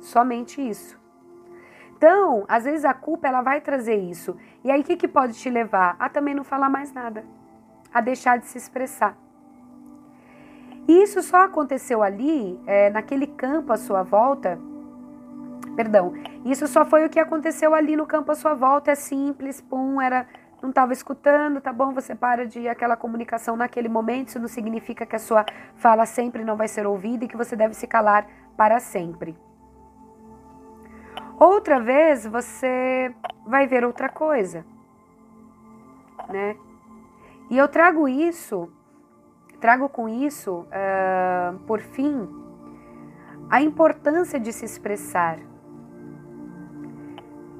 Somente 0.00 0.60
isso. 0.60 1.00
Então, 1.96 2.44
às 2.48 2.64
vezes 2.64 2.84
a 2.84 2.92
culpa 2.92 3.28
ela 3.28 3.40
vai 3.40 3.60
trazer 3.60 3.94
isso. 3.94 4.36
E 4.64 4.70
aí 4.70 4.80
o 4.80 4.84
que, 4.84 4.96
que 4.96 5.08
pode 5.08 5.34
te 5.34 5.48
levar? 5.48 5.96
A 5.98 6.08
também 6.08 6.34
não 6.34 6.44
falar 6.44 6.68
mais 6.68 6.92
nada. 6.92 7.24
A 7.94 8.00
deixar 8.00 8.38
de 8.38 8.46
se 8.46 8.58
expressar. 8.58 9.16
E 10.88 11.02
isso 11.02 11.22
só 11.22 11.44
aconteceu 11.44 12.02
ali, 12.02 12.60
é, 12.66 12.90
naquele 12.90 13.26
campo 13.26 13.72
à 13.72 13.76
sua 13.76 14.02
volta. 14.02 14.58
Perdão, 15.76 16.12
isso 16.44 16.66
só 16.66 16.84
foi 16.84 17.06
o 17.06 17.10
que 17.10 17.18
aconteceu 17.18 17.74
ali 17.74 17.96
no 17.96 18.06
campo 18.06 18.32
à 18.32 18.34
sua 18.34 18.54
volta. 18.54 18.90
É 18.90 18.94
simples, 18.94 19.60
pum, 19.60 20.00
era 20.00 20.26
não 20.62 20.70
estava 20.70 20.92
escutando, 20.92 21.60
tá 21.60 21.72
bom, 21.72 21.92
você 21.92 22.14
para 22.14 22.46
de 22.46 22.68
aquela 22.68 22.96
comunicação 22.96 23.56
naquele 23.56 23.88
momento, 23.88 24.28
isso 24.28 24.38
não 24.38 24.46
significa 24.46 25.04
que 25.04 25.16
a 25.16 25.18
sua 25.18 25.44
fala 25.74 26.06
sempre 26.06 26.44
não 26.44 26.56
vai 26.56 26.68
ser 26.68 26.86
ouvida 26.86 27.24
e 27.24 27.28
que 27.28 27.36
você 27.36 27.56
deve 27.56 27.74
se 27.74 27.86
calar 27.88 28.28
para 28.56 28.78
sempre. 28.78 29.36
Outra 31.36 31.80
vez 31.80 32.24
você 32.24 33.12
vai 33.44 33.66
ver 33.66 33.84
outra 33.84 34.08
coisa, 34.08 34.64
né? 36.28 36.56
E 37.50 37.58
eu 37.58 37.66
trago 37.66 38.06
isso, 38.06 38.72
trago 39.62 39.88
com 39.88 40.08
isso, 40.08 40.66
uh, 40.66 41.58
por 41.66 41.80
fim, 41.80 42.28
a 43.48 43.62
importância 43.62 44.38
de 44.38 44.52
se 44.52 44.66
expressar 44.66 45.38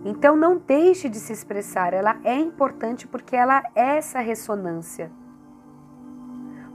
então 0.05 0.37
não 0.37 0.59
deixe 0.59 1.09
de 1.09 1.19
se 1.19 1.33
expressar, 1.33 1.95
ela 1.95 2.19
é 2.25 2.35
importante 2.35 3.07
porque 3.07 3.37
ela 3.37 3.63
é 3.75 3.97
essa 3.99 4.19
ressonância. 4.19 5.11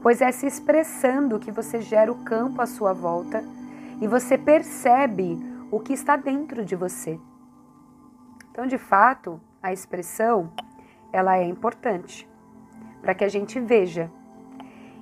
Pois 0.01 0.21
é 0.21 0.31
se 0.31 0.47
expressando 0.47 1.39
que 1.39 1.51
você 1.51 1.81
gera 1.81 2.11
o 2.11 2.23
campo 2.23 2.61
à 2.61 2.65
sua 2.65 2.93
volta 2.93 3.43
e 3.99 4.07
você 4.07 4.37
percebe 4.37 5.37
o 5.69 5.79
que 5.79 5.91
está 5.91 6.15
dentro 6.15 6.63
de 6.63 6.75
você. 6.75 7.19
Então, 8.51 8.65
de 8.65 8.77
fato, 8.77 9.41
a 9.61 9.73
expressão 9.73 10.49
ela 11.11 11.37
é 11.37 11.43
importante 11.43 12.29
para 13.01 13.13
que 13.13 13.25
a 13.25 13.29
gente 13.29 13.59
veja 13.59 14.09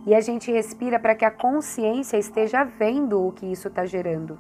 e 0.06 0.14
a 0.14 0.22
gente 0.22 0.52
respira 0.52 1.00
para 1.00 1.16
que 1.16 1.26
a 1.26 1.32
consciência 1.32 2.18
esteja 2.18 2.64
vendo 2.64 3.26
o 3.26 3.32
que 3.32 3.46
isso 3.46 3.68
está 3.68 3.86
gerando. 3.86 4.38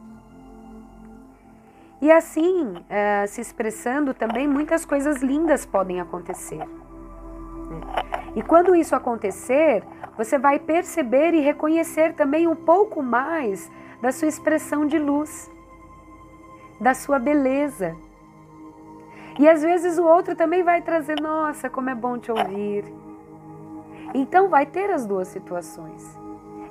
E 2.01 2.11
assim, 2.11 2.73
uh, 2.75 3.27
se 3.27 3.41
expressando 3.41 4.13
também, 4.13 4.47
muitas 4.47 4.85
coisas 4.85 5.21
lindas 5.23 5.65
podem 5.65 5.99
acontecer. 5.99 6.63
E 8.35 8.43
quando 8.43 8.75
isso 8.75 8.95
acontecer, 8.95 9.83
você 10.17 10.37
vai 10.37 10.59
perceber 10.59 11.33
e 11.33 11.39
reconhecer 11.39 12.13
também 12.13 12.47
um 12.47 12.55
pouco 12.55 13.01
mais 13.01 13.71
da 14.01 14.11
sua 14.11 14.27
expressão 14.27 14.85
de 14.85 14.99
luz, 14.99 15.49
da 16.79 16.93
sua 16.93 17.17
beleza. 17.17 17.95
E 19.39 19.49
às 19.49 19.61
vezes 19.63 19.97
o 19.97 20.03
outro 20.03 20.35
também 20.35 20.63
vai 20.63 20.81
trazer: 20.81 21.19
Nossa, 21.19 21.69
como 21.69 21.89
é 21.89 21.95
bom 21.95 22.17
te 22.17 22.31
ouvir. 22.31 22.85
Então 24.17 24.47
vai 24.47 24.65
ter 24.65 24.89
as 24.91 25.05
duas 25.05 25.27
situações. 25.27 26.17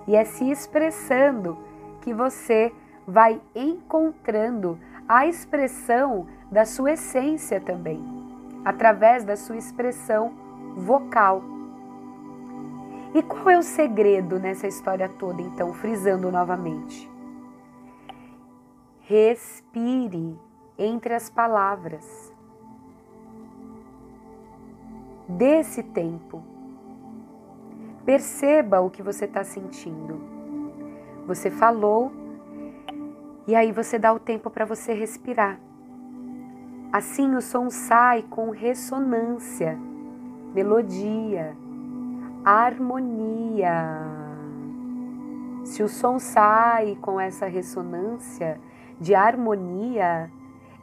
E 0.06 0.16
é 0.16 0.24
se 0.24 0.50
expressando 0.50 1.58
que 2.00 2.14
você 2.14 2.72
vai 3.06 3.38
encontrando 3.54 4.78
a 5.06 5.26
expressão 5.26 6.26
da 6.50 6.64
sua 6.64 6.92
essência 6.92 7.60
também, 7.60 8.02
através 8.64 9.24
da 9.24 9.36
sua 9.36 9.58
expressão 9.58 10.32
vocal. 10.74 11.42
E 13.14 13.22
qual 13.22 13.50
é 13.50 13.58
o 13.58 13.62
segredo 13.62 14.38
nessa 14.38 14.66
história 14.66 15.06
toda, 15.06 15.42
então, 15.42 15.74
frisando 15.74 16.32
novamente? 16.32 17.10
Respire 19.00 20.40
entre 20.78 21.12
as 21.12 21.28
palavras. 21.28 22.32
Desse 25.28 25.82
tempo. 25.82 26.53
Perceba 28.04 28.80
o 28.80 28.90
que 28.90 29.02
você 29.02 29.24
está 29.24 29.42
sentindo. 29.42 30.20
Você 31.26 31.50
falou 31.50 32.12
e 33.46 33.54
aí 33.54 33.72
você 33.72 33.98
dá 33.98 34.12
o 34.12 34.18
tempo 34.18 34.50
para 34.50 34.64
você 34.64 34.92
respirar. 34.92 35.58
Assim 36.92 37.34
o 37.34 37.40
som 37.40 37.70
sai 37.70 38.22
com 38.22 38.50
ressonância, 38.50 39.78
melodia, 40.54 41.56
harmonia. 42.44 43.74
Se 45.64 45.82
o 45.82 45.88
som 45.88 46.18
sai 46.18 46.96
com 47.00 47.18
essa 47.18 47.46
ressonância 47.46 48.60
de 49.00 49.14
harmonia, 49.14 50.30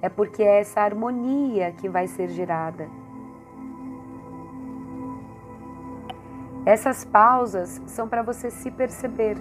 é 0.01 0.10
porque 0.10 0.42
é 0.42 0.60
essa 0.60 0.82
harmonia 0.82 1.72
que 1.72 1.88
vai 1.88 2.08
ser 2.08 2.30
gerada. 2.30 2.90
Essas 6.65 7.03
pausas 7.03 7.82
são 7.88 8.08
para 8.08 8.22
você 8.22 8.51
se 8.51 8.70
perceber. 8.70 9.36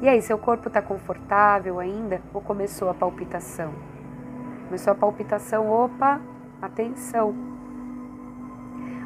E 0.00 0.08
aí, 0.08 0.22
seu 0.22 0.38
corpo 0.38 0.68
está 0.68 0.80
confortável 0.80 1.78
ainda 1.78 2.22
ou 2.32 2.40
começou 2.40 2.88
a 2.88 2.94
palpitação? 2.94 3.70
Começou 4.64 4.92
a 4.92 4.96
palpitação, 4.96 5.70
opa, 5.70 6.20
atenção. 6.62 7.34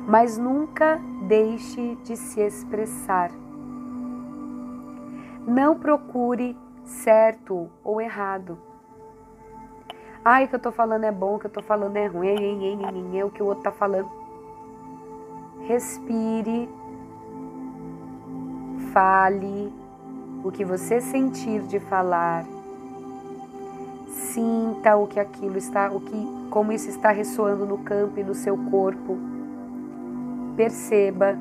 Mas 0.07 0.39
nunca 0.39 1.01
deixe 1.27 1.97
de 2.05 2.17
se 2.17 2.41
expressar. 2.41 3.31
Não 5.47 5.77
procure 5.77 6.57
certo 6.85 7.69
ou 7.83 8.01
errado. 8.01 8.57
Ai, 10.25 10.45
o 10.45 10.49
que 10.49 10.55
eu 10.55 10.61
tô 10.61 10.71
falando 10.71 11.05
é 11.05 11.13
bom, 11.13 11.35
o 11.35 11.39
que 11.39 11.47
eu 11.47 11.51
tô 11.51 11.63
falando 11.63 11.97
é 11.97 12.07
ruim, 12.07 13.19
é 13.19 13.25
o 13.25 13.31
que 13.31 13.43
o 13.43 13.47
outro 13.47 13.65
tá 13.65 13.73
falando. 13.73 14.11
Respire 15.67 16.69
Fale 18.95 19.73
o 20.45 20.53
que 20.53 20.65
você 20.65 21.01
sentir 21.01 21.63
de 21.63 21.81
falar. 21.81 22.45
Sinta 24.07 24.95
o 24.95 25.09
que 25.09 25.19
aquilo 25.19 25.59
está, 25.59 25.91
o 25.91 26.01
que 26.01 26.49
como 26.49 26.71
isso 26.71 26.89
está 26.89 27.11
ressoando 27.11 27.67
no 27.67 27.79
campo 27.79 28.21
e 28.21 28.23
no 28.23 28.37
seu 28.37 28.57
corpo. 28.71 29.19
Perceba. 30.57 31.37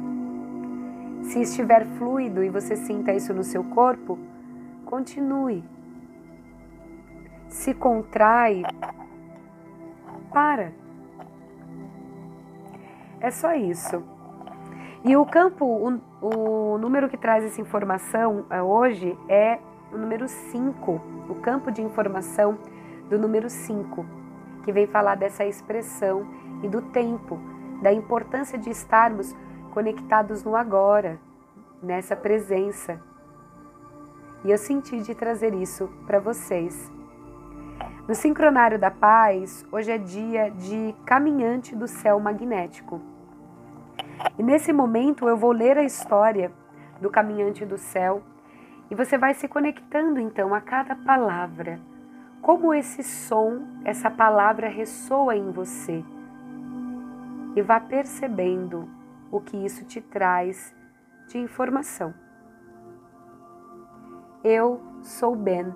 Se 1.22 1.42
estiver 1.42 1.86
fluido 1.86 2.44
e 2.44 2.50
você 2.50 2.76
sinta 2.76 3.14
isso 3.14 3.32
no 3.36 3.44
seu 3.44 3.64
corpo, 3.64 4.18
continue. 4.84 5.64
Se 7.48 7.72
contrai, 7.72 8.64
para. 10.32 10.74
É 13.22 13.30
só 13.30 13.54
isso. 13.54 14.02
E 15.06 15.16
o 15.16 15.24
campo, 15.24 15.66
o, 15.66 16.02
o 16.24 16.78
número 16.78 17.10
que 17.10 17.18
traz 17.18 17.44
essa 17.44 17.60
informação 17.60 18.46
uh, 18.50 18.64
hoje 18.64 19.18
é 19.28 19.60
o 19.92 19.98
número 19.98 20.26
5, 20.30 21.02
o 21.28 21.36
campo 21.36 21.70
de 21.70 21.82
informação 21.82 22.58
do 23.10 23.20
número 23.20 23.50
5, 23.50 24.06
que 24.64 24.72
vem 24.72 24.88
falar 24.88 25.16
dessa 25.16 25.44
expressão 25.44 26.26
e 26.64 26.70
do 26.70 26.82
tempo, 26.82 27.38
da 27.82 27.92
importância 27.92 28.58
de 28.58 28.70
estarmos 28.70 29.36
conectados 29.74 30.46
no 30.46 30.56
agora, 30.56 31.20
nessa 31.82 32.16
presença. 32.16 33.02
E 34.46 34.52
eu 34.52 34.58
senti 34.58 35.02
de 35.02 35.14
trazer 35.14 35.54
isso 35.54 35.90
para 36.08 36.22
vocês. 36.22 36.90
No 38.08 38.16
sincronário 38.16 38.80
da 38.80 38.90
paz, 38.90 39.66
hoje 39.70 39.92
é 39.92 39.98
dia 39.98 40.50
de 40.52 40.96
caminhante 41.06 41.76
do 41.76 41.88
céu 41.88 42.18
magnético. 42.18 43.13
E 44.38 44.44
nesse 44.44 44.74
momento 44.74 45.28
eu 45.28 45.38
vou 45.38 45.52
ler 45.52 45.78
a 45.78 45.84
história 45.84 46.52
do 47.00 47.10
caminhante 47.10 47.66
do 47.66 47.78
céu 47.78 48.24
e 48.90 48.96
você 48.96 49.18
vai 49.18 49.34
se 49.34 49.48
conectando 49.48 50.20
então 50.20 50.54
a 50.54 50.62
cada 50.62 50.96
palavra. 50.96 51.80
Como 52.42 52.74
esse 52.74 53.04
som, 53.04 53.62
essa 53.86 54.10
palavra 54.10 54.68
ressoa 54.68 55.36
em 55.36 55.52
você. 55.52 56.04
E 57.56 57.62
vá 57.62 57.80
percebendo 57.80 58.90
o 59.32 59.40
que 59.40 59.58
isso 59.58 59.86
te 59.86 60.02
traz 60.02 60.76
de 61.28 61.38
informação. 61.38 62.14
Eu 64.44 64.82
sou 65.02 65.36
Ben, 65.36 65.74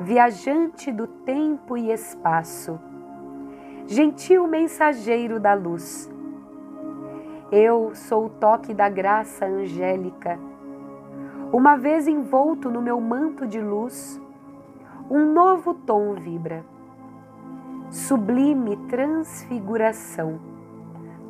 viajante 0.00 0.90
do 0.90 1.06
tempo 1.06 1.76
e 1.76 1.92
espaço, 1.92 2.80
gentil 3.86 4.46
mensageiro 4.46 5.38
da 5.38 5.52
luz 5.52 6.10
eu 7.50 7.94
sou 7.94 8.26
o 8.26 8.30
toque 8.30 8.74
da 8.74 8.88
graça 8.88 9.46
angélica. 9.46 10.38
Uma 11.50 11.76
vez 11.76 12.06
envolto 12.06 12.70
no 12.70 12.82
meu 12.82 13.00
manto 13.00 13.46
de 13.46 13.58
luz, 13.60 14.20
um 15.10 15.32
novo 15.32 15.72
tom 15.72 16.14
vibra. 16.14 16.62
Sublime 17.90 18.76
transfiguração 18.88 20.38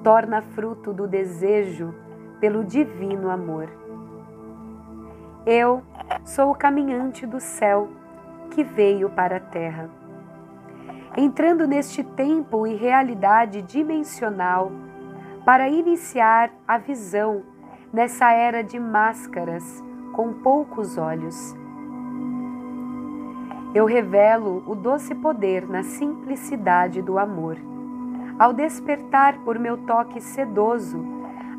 torna 0.03 0.43
fruto 0.43 0.93
do 0.93 1.07
desejo 1.07 1.95
pelo 2.41 2.65
divino 2.65 3.31
amor. 3.31 3.69
Eu 5.47 5.83
sou 6.25 6.51
o 6.51 6.55
caminhante 6.55 7.25
do 7.25 7.39
céu 7.39 7.89
que 8.51 8.65
veio 8.65 9.09
para 9.11 9.37
a 9.37 9.41
terra. 9.41 9.89
Entrando 11.17 11.67
neste 11.67 12.03
tempo 12.03 12.67
e 12.67 12.75
realidade 12.75 13.63
dimensional, 13.63 14.73
para 15.49 15.67
iniciar 15.67 16.51
a 16.69 16.77
visão 16.77 17.43
nessa 17.91 18.31
era 18.31 18.63
de 18.63 18.79
máscaras 18.79 19.83
com 20.13 20.31
poucos 20.31 20.99
olhos. 20.99 21.57
Eu 23.75 23.87
revelo 23.87 24.63
o 24.71 24.75
doce 24.75 25.15
poder 25.15 25.67
na 25.67 25.83
simplicidade 25.83 27.01
do 27.01 27.19
amor, 27.19 27.57
ao 28.39 28.53
despertar 28.53 29.39
por 29.39 29.59
meu 29.59 29.79
toque 29.87 30.21
sedoso 30.21 31.03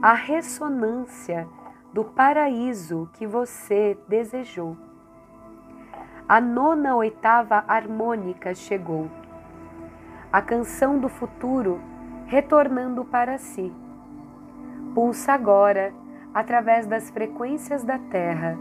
a 0.04 0.14
ressonância 0.14 1.48
do 1.92 2.04
paraíso 2.04 3.10
que 3.14 3.26
você 3.26 3.98
desejou. 4.08 4.78
A 6.28 6.40
nona 6.40 6.96
oitava 6.96 7.64
harmônica 7.68 8.54
chegou. 8.54 9.10
A 10.32 10.44
canção 10.44 11.00
do 11.00 11.10
futuro 11.10 11.82
retornando 12.30 13.04
para 13.04 13.40
si. 13.40 13.74
Pulsa 14.94 15.34
agora, 15.34 15.94
através 16.34 16.88
das 16.88 17.12
frequências 17.12 17.84
da 17.84 18.00
Terra, 18.00 18.58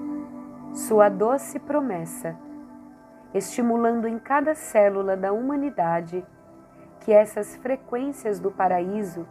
sua 0.75 1.09
doce 1.09 1.59
promessa, 1.59 2.37
estimulando 3.33 4.07
em 4.07 4.19
cada 4.19 4.55
célula 4.55 5.17
da 5.17 5.33
humanidade 5.33 6.25
que 7.01 7.13
essas 7.13 7.57
frequências 7.57 8.39
do 8.39 8.51
paraíso 8.51 9.27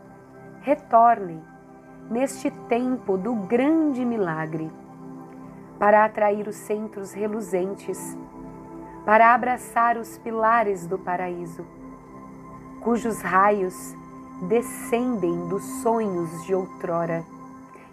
retornem 0.61 1.41
neste 2.09 2.49
tempo 2.67 3.17
do 3.17 3.35
grande 3.35 4.03
milagre, 4.03 4.71
para 5.77 6.03
atrair 6.03 6.47
os 6.47 6.55
centros 6.55 7.13
reluzentes, 7.13 8.17
para 9.05 9.35
abraçar 9.35 9.97
os 9.97 10.17
pilares 10.17 10.87
do 10.87 10.97
paraíso, 10.97 11.65
cujos 12.81 13.21
raios 13.21 13.95
descendem 14.41 15.47
dos 15.47 15.63
sonhos 15.81 16.43
de 16.45 16.53
outrora 16.53 17.25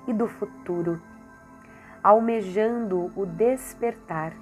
e 0.07 0.13
do 0.13 0.29
futuro, 0.29 1.01
almejando 2.03 3.11
o 3.17 3.25
despertar. 3.25 4.33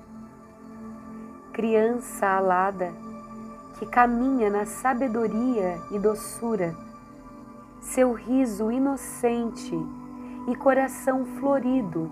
Criança 1.53 2.27
alada 2.27 2.93
que 3.79 3.87
caminha 3.87 4.51
na 4.51 4.65
sabedoria 4.65 5.81
e 5.91 5.99
doçura, 5.99 6.75
seu 7.81 8.12
riso 8.12 8.71
inocente 8.71 9.77
e 10.49 10.55
coração 10.57 11.25
florido 11.25 12.11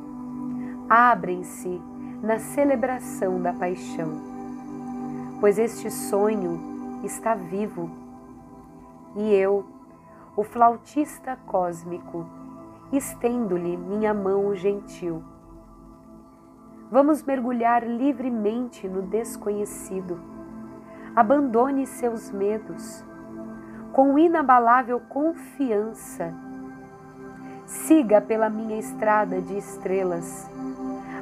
abrem-se 0.88 1.80
na 2.22 2.38
celebração 2.38 3.40
da 3.40 3.52
paixão, 3.52 4.20
pois 5.40 5.58
este 5.58 5.90
sonho 5.90 7.00
está 7.04 7.34
vivo 7.34 7.88
e 9.16 9.32
eu, 9.32 9.64
o 10.40 10.42
flautista 10.42 11.36
cósmico, 11.46 12.26
estendo-lhe 12.90 13.76
minha 13.76 14.14
mão 14.14 14.54
gentil. 14.54 15.22
Vamos 16.90 17.22
mergulhar 17.22 17.86
livremente 17.86 18.88
no 18.88 19.02
desconhecido. 19.02 20.18
Abandone 21.14 21.86
seus 21.86 22.30
medos. 22.30 23.04
Com 23.92 24.18
inabalável 24.18 24.98
confiança, 25.10 26.32
siga 27.66 28.18
pela 28.18 28.48
minha 28.48 28.78
estrada 28.78 29.42
de 29.42 29.58
estrelas, 29.58 30.48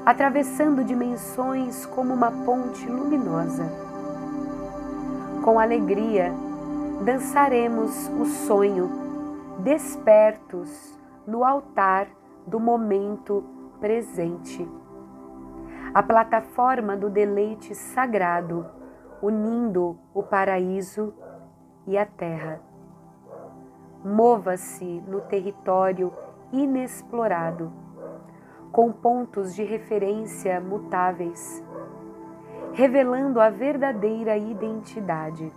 atravessando 0.07 0.85
dimensões 0.85 1.85
como 1.87 2.15
uma 2.15 2.31
ponte 2.31 2.87
luminosa. 2.89 3.65
Com 5.43 5.59
alegria, 5.59 6.33
dançaremos 7.05 8.09
o 8.21 8.25
sonho, 8.25 9.08
despertos 9.59 10.97
no 11.27 11.45
altar 11.45 12.09
do 12.47 12.61
momento 12.61 13.45
presente. 13.81 14.67
A 15.93 16.03
plataforma 16.03 16.97
do 16.97 17.11
deleite 17.11 17.75
sagrado, 17.75 18.67
unindo 19.21 19.99
o 20.15 20.23
paraíso 20.23 21.13
e 21.87 21.99
a 21.99 22.07
terra. 22.07 22.61
Mova-se 24.05 25.03
no 25.09 25.23
território 25.23 26.13
inexplorado, 26.53 27.73
com 28.71 28.93
pontos 28.93 29.55
de 29.55 29.65
referência 29.65 30.61
mutáveis, 30.61 31.65
revelando 32.73 33.41
a 33.41 33.51
verdadeira 33.51 34.37
identidade. 34.37 35.53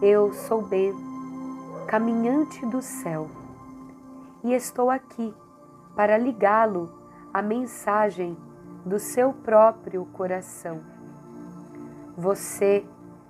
Eu 0.00 0.32
sou 0.32 0.62
Ben, 0.62 1.13
caminhante 1.94 2.66
do 2.66 2.82
céu, 2.82 3.30
e 4.42 4.52
estou 4.52 4.90
aqui 4.90 5.32
para 5.94 6.18
ligá-lo 6.18 6.92
à 7.32 7.40
mensagem 7.40 8.36
do 8.84 8.98
seu 8.98 9.32
próprio 9.32 10.04
coração. 10.06 10.80
Você 12.18 12.84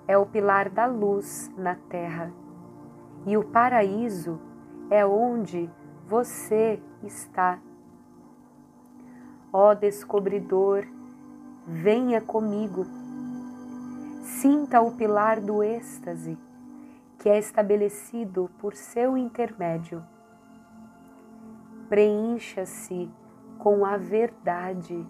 é 0.09 0.16
o 0.16 0.24
pilar 0.24 0.70
da 0.70 0.87
luz 0.87 1.53
na 1.59 1.74
terra, 1.74 2.33
e 3.27 3.37
o 3.37 3.44
paraíso 3.44 4.40
é 4.88 5.05
onde 5.05 5.70
você 6.07 6.83
está. 7.03 7.59
Ó 9.53 9.74
descobridor, 9.74 10.87
venha 11.66 12.22
comigo. 12.22 12.87
Sinta 14.22 14.81
o 14.81 14.92
pilar 14.92 15.38
do 15.38 15.62
êxtase 15.62 16.38
que 17.24 17.30
é 17.30 17.38
estabelecido 17.38 18.50
por 18.58 18.74
seu 18.74 19.16
intermédio. 19.16 20.04
Preencha-se 21.88 23.10
com 23.58 23.87
a 23.87 23.96
verdade 23.96 25.06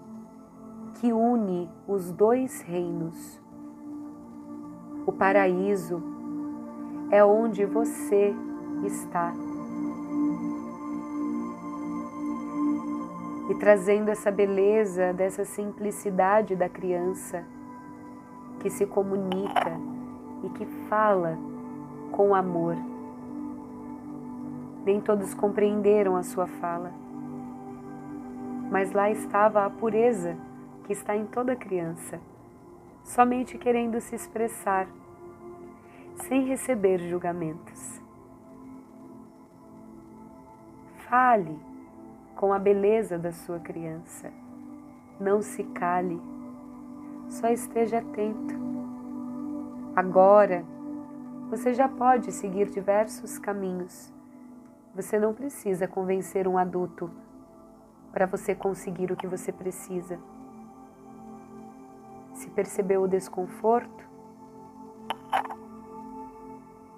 que 0.95 1.13
une 1.13 1.69
os 1.89 2.13
dois 2.13 2.61
reinos. 2.61 3.43
O 5.05 5.11
paraíso 5.11 6.01
é 7.11 7.25
onde 7.25 7.65
você 7.65 8.33
está. 8.85 9.35
E 13.51 13.55
trazendo 13.57 14.09
essa 14.09 14.31
beleza, 14.31 15.13
dessa 15.13 15.45
simplicidade 15.45 16.55
da 16.55 16.69
criança 16.69 17.45
que 18.61 18.71
se 18.71 18.87
comunica 18.87 19.77
e 20.45 20.49
que 20.51 20.65
fala 20.89 21.37
com 22.15 22.33
amor. 22.33 22.77
Nem 24.87 25.01
todos 25.01 25.35
compreenderam 25.35 26.15
a 26.15 26.23
sua 26.23 26.47
fala, 26.47 26.93
mas 28.71 28.93
lá 28.93 29.11
estava 29.11 29.67
a 29.67 29.71
pureza 29.71 30.37
que 30.85 30.93
está 30.93 31.17
em 31.17 31.27
toda 31.27 31.57
criança, 31.57 32.21
somente 33.03 33.59
querendo 33.59 34.01
se 34.01 34.15
expressar, 34.15 34.87
sem 36.29 36.45
receber 36.45 36.99
julgamentos. 37.01 38.01
Fale 41.09 41.59
com 42.37 42.53
a 42.53 42.61
beleza 42.61 43.19
da 43.19 43.33
sua 43.33 43.59
criança. 43.59 44.33
Não 45.19 45.43
se 45.43 45.65
cale, 45.65 46.21
só 47.29 47.49
esteja 47.49 47.99
atento. 47.99 48.55
Agora, 49.97 50.65
você 51.57 51.73
já 51.73 51.89
pode 51.89 52.33
seguir 52.33 52.69
diversos 52.69 53.39
caminhos. 53.39 54.13
Você 54.93 55.21
não 55.21 55.33
precisa 55.33 55.87
convencer 55.87 56.49
um 56.49 56.59
adulto 56.59 57.09
para 58.13 58.27
você 58.27 58.57
conseguir 58.57 59.13
o 59.13 59.17
que 59.17 59.29
você 59.29 59.53
precisa. 59.53 60.19
Se 62.33 62.51
percebeu 62.51 63.03
o 63.03 63.09
desconforto, 63.09 64.05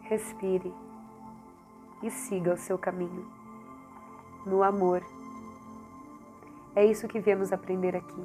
respire 0.01 0.73
e 2.03 2.11
siga 2.11 2.55
o 2.55 2.57
seu 2.57 2.79
caminho 2.79 3.27
no 4.47 4.63
amor. 4.63 5.03
É 6.75 6.83
isso 6.83 7.07
que 7.07 7.21
viemos 7.21 7.53
aprender 7.53 7.95
aqui. 7.95 8.25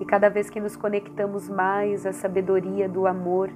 E 0.00 0.06
cada 0.06 0.30
vez 0.30 0.48
que 0.48 0.58
nos 0.58 0.74
conectamos 0.74 1.50
mais 1.50 2.06
à 2.06 2.14
sabedoria 2.14 2.88
do 2.88 3.06
amor 3.06 3.50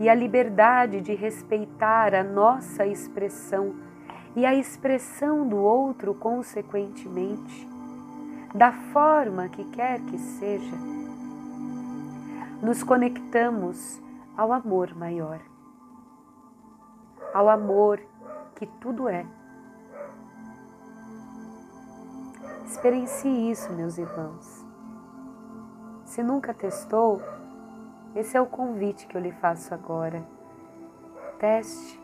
e 0.00 0.08
à 0.08 0.14
liberdade 0.14 1.00
de 1.00 1.14
respeitar 1.14 2.14
a 2.14 2.22
nossa 2.22 2.86
expressão 2.86 3.74
e 4.34 4.46
a 4.46 4.54
expressão 4.54 5.46
do 5.46 5.56
outro, 5.56 6.14
consequentemente, 6.14 7.68
da 8.54 8.72
forma 8.72 9.48
que 9.48 9.64
quer 9.64 10.00
que 10.00 10.18
seja, 10.18 10.76
nos 12.62 12.82
conectamos 12.82 14.00
ao 14.36 14.52
amor 14.52 14.94
maior, 14.94 15.40
ao 17.34 17.48
amor 17.48 18.00
que 18.54 18.66
tudo 18.80 19.08
é. 19.08 19.26
Experiencie 22.66 23.50
isso, 23.50 23.72
meus 23.72 23.98
irmãos. 23.98 24.64
Se 26.06 26.22
nunca 26.22 26.54
testou, 26.54 27.20
esse 28.14 28.36
é 28.36 28.40
o 28.40 28.46
convite 28.46 29.06
que 29.06 29.16
eu 29.16 29.20
lhe 29.20 29.32
faço 29.32 29.72
agora. 29.74 30.22
Teste. 31.38 32.00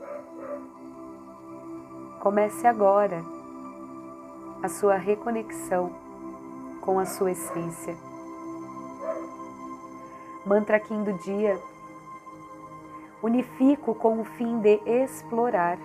Comece 2.21 2.67
agora 2.67 3.23
a 4.63 4.69
sua 4.69 4.97
reconexão 4.97 5.93
com 6.81 6.99
a 6.99 7.07
sua 7.07 7.31
essência. 7.31 7.97
Mantra 10.45 10.81
Kim 10.81 11.03
do 11.05 11.13
dia. 11.15 11.59
Unifico 13.23 13.95
com 13.95 14.21
o 14.21 14.25
fim 14.25 14.61
de 14.61 14.81
explorar, 14.87 15.79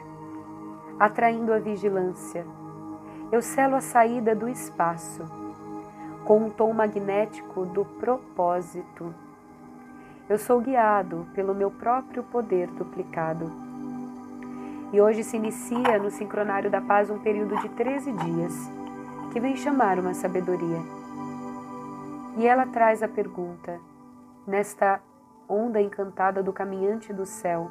atraindo 1.00 1.54
a 1.54 1.60
vigilância 1.60 2.46
eu 3.34 3.42
selo 3.42 3.76
a 3.76 3.82
saída 3.82 4.36
do 4.36 4.48
espaço 4.48 5.24
com 6.24 6.38
um 6.38 6.50
tom 6.52 6.72
magnético 6.72 7.66
do 7.66 7.84
propósito. 7.84 9.12
Eu 10.30 10.38
sou 10.38 10.62
guiado 10.62 11.28
pelo 11.34 11.54
meu 11.54 11.70
próprio 11.70 12.24
poder 12.24 12.68
duplicado. 12.68 13.52
E 14.94 15.02
hoje 15.02 15.22
se 15.22 15.36
inicia 15.36 16.00
no 16.00 16.10
Sincronário 16.10 16.72
da 16.72 16.80
Paz 16.80 17.10
um 17.10 17.20
período 17.20 17.58
de 17.58 17.68
13 17.68 18.14
dias, 18.14 18.54
que 19.34 19.40
vem 19.40 19.58
chamar 19.58 20.00
uma 20.00 20.14
sabedoria. 20.14 20.80
E 22.38 22.48
ela 22.48 22.66
traz 22.66 23.04
a 23.04 23.08
pergunta, 23.08 23.82
nesta 24.48 25.02
onda 25.48 25.82
encantada 25.82 26.42
do 26.42 26.54
caminhante 26.54 27.12
do 27.12 27.26
céu: 27.26 27.70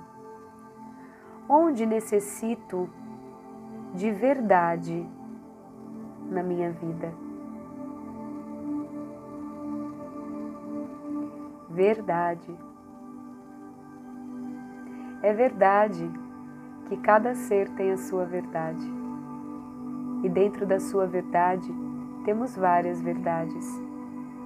onde 1.49 1.87
necessito 1.87 2.89
de 3.95 4.11
verdade 4.11 5.09
na 6.29 6.43
minha 6.43 6.71
vida. 6.71 7.22
Verdade. 11.73 12.55
É 15.23 15.33
verdade 15.33 16.11
que 16.87 16.99
cada 16.99 17.35
ser 17.35 17.71
tem 17.71 17.93
a 17.93 17.97
sua 17.97 18.27
verdade. 18.27 18.87
E 20.23 20.29
dentro 20.29 20.67
da 20.67 20.79
sua 20.79 21.07
verdade 21.07 21.73
temos 22.27 22.55
várias 22.55 23.01
verdades. 23.01 23.67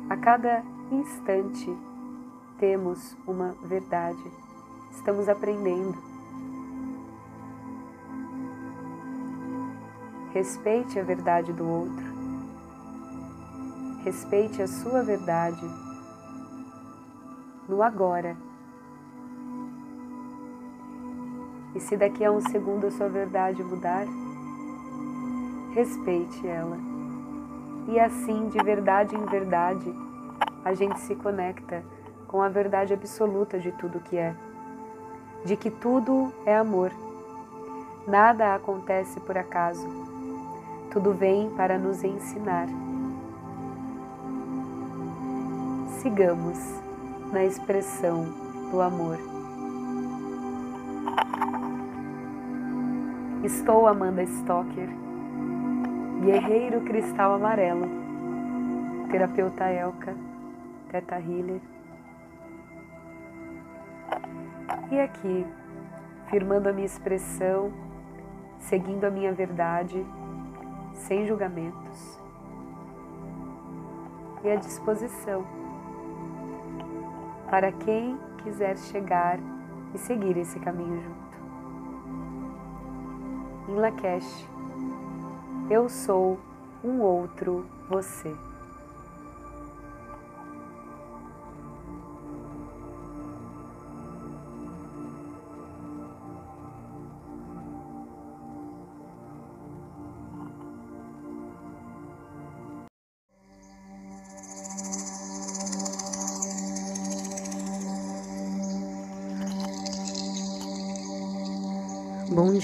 A 0.08 0.16
cada 0.16 0.62
instante 0.92 1.76
temos 2.58 3.16
uma 3.26 3.56
verdade. 3.64 4.22
Estamos 4.92 5.28
aprendendo. 5.28 5.98
Respeite 10.32 11.00
a 11.00 11.02
verdade 11.02 11.52
do 11.52 11.66
outro. 11.66 12.06
Respeite 14.04 14.62
a 14.62 14.68
sua 14.68 15.02
verdade 15.02 15.85
no 17.68 17.82
agora. 17.82 18.36
E 21.74 21.80
se 21.80 21.96
daqui 21.96 22.24
a 22.24 22.32
um 22.32 22.40
segundo 22.40 22.86
a 22.86 22.90
sua 22.90 23.08
verdade 23.08 23.62
mudar, 23.62 24.06
respeite 25.72 26.46
ela. 26.46 26.78
E 27.88 28.00
assim, 28.00 28.48
de 28.48 28.58
verdade 28.64 29.14
em 29.14 29.26
verdade, 29.26 29.94
a 30.64 30.74
gente 30.74 30.98
se 31.00 31.14
conecta 31.14 31.84
com 32.26 32.42
a 32.42 32.48
verdade 32.48 32.94
absoluta 32.94 33.58
de 33.58 33.72
tudo 33.72 34.00
que 34.00 34.16
é. 34.16 34.34
De 35.44 35.56
que 35.56 35.70
tudo 35.70 36.32
é 36.44 36.56
amor. 36.56 36.90
Nada 38.06 38.54
acontece 38.54 39.20
por 39.20 39.36
acaso 39.36 40.06
tudo 40.96 41.12
vem 41.12 41.50
para 41.50 41.78
nos 41.78 42.02
ensinar. 42.02 42.66
Sigamos 46.00 46.58
na 47.32 47.44
expressão 47.44 48.24
do 48.70 48.80
amor. 48.80 49.18
Estou 53.44 53.86
Amanda 53.86 54.22
Stocker, 54.22 54.88
guerreiro 56.24 56.80
cristal 56.82 57.34
amarelo, 57.34 57.88
terapeuta 59.10 59.64
Elka, 59.64 60.14
teta 60.90 61.16
healer. 61.16 61.60
E 64.90 65.00
aqui, 65.00 65.46
firmando 66.28 66.68
a 66.68 66.72
minha 66.72 66.86
expressão, 66.86 67.72
seguindo 68.58 69.04
a 69.04 69.10
minha 69.10 69.32
verdade, 69.32 70.04
sem 70.94 71.26
julgamentos 71.26 72.20
e 74.42 74.50
à 74.50 74.56
disposição 74.56 75.55
para 77.50 77.72
quem 77.72 78.18
quiser 78.42 78.76
chegar 78.76 79.38
e 79.94 79.98
seguir 79.98 80.36
esse 80.36 80.58
caminho 80.60 81.00
junto. 81.02 81.26
Em 83.68 83.74
Lakesh, 83.74 84.48
eu 85.70 85.88
sou 85.88 86.38
um 86.84 87.00
outro 87.00 87.66
você. 87.88 88.45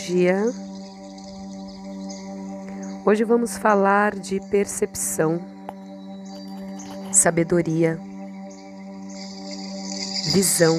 Dia. 0.07 0.43
Hoje 3.05 3.23
vamos 3.25 3.57
falar 3.57 4.19
de 4.19 4.41
percepção, 4.49 5.41
sabedoria, 7.13 7.99
visão. 10.33 10.77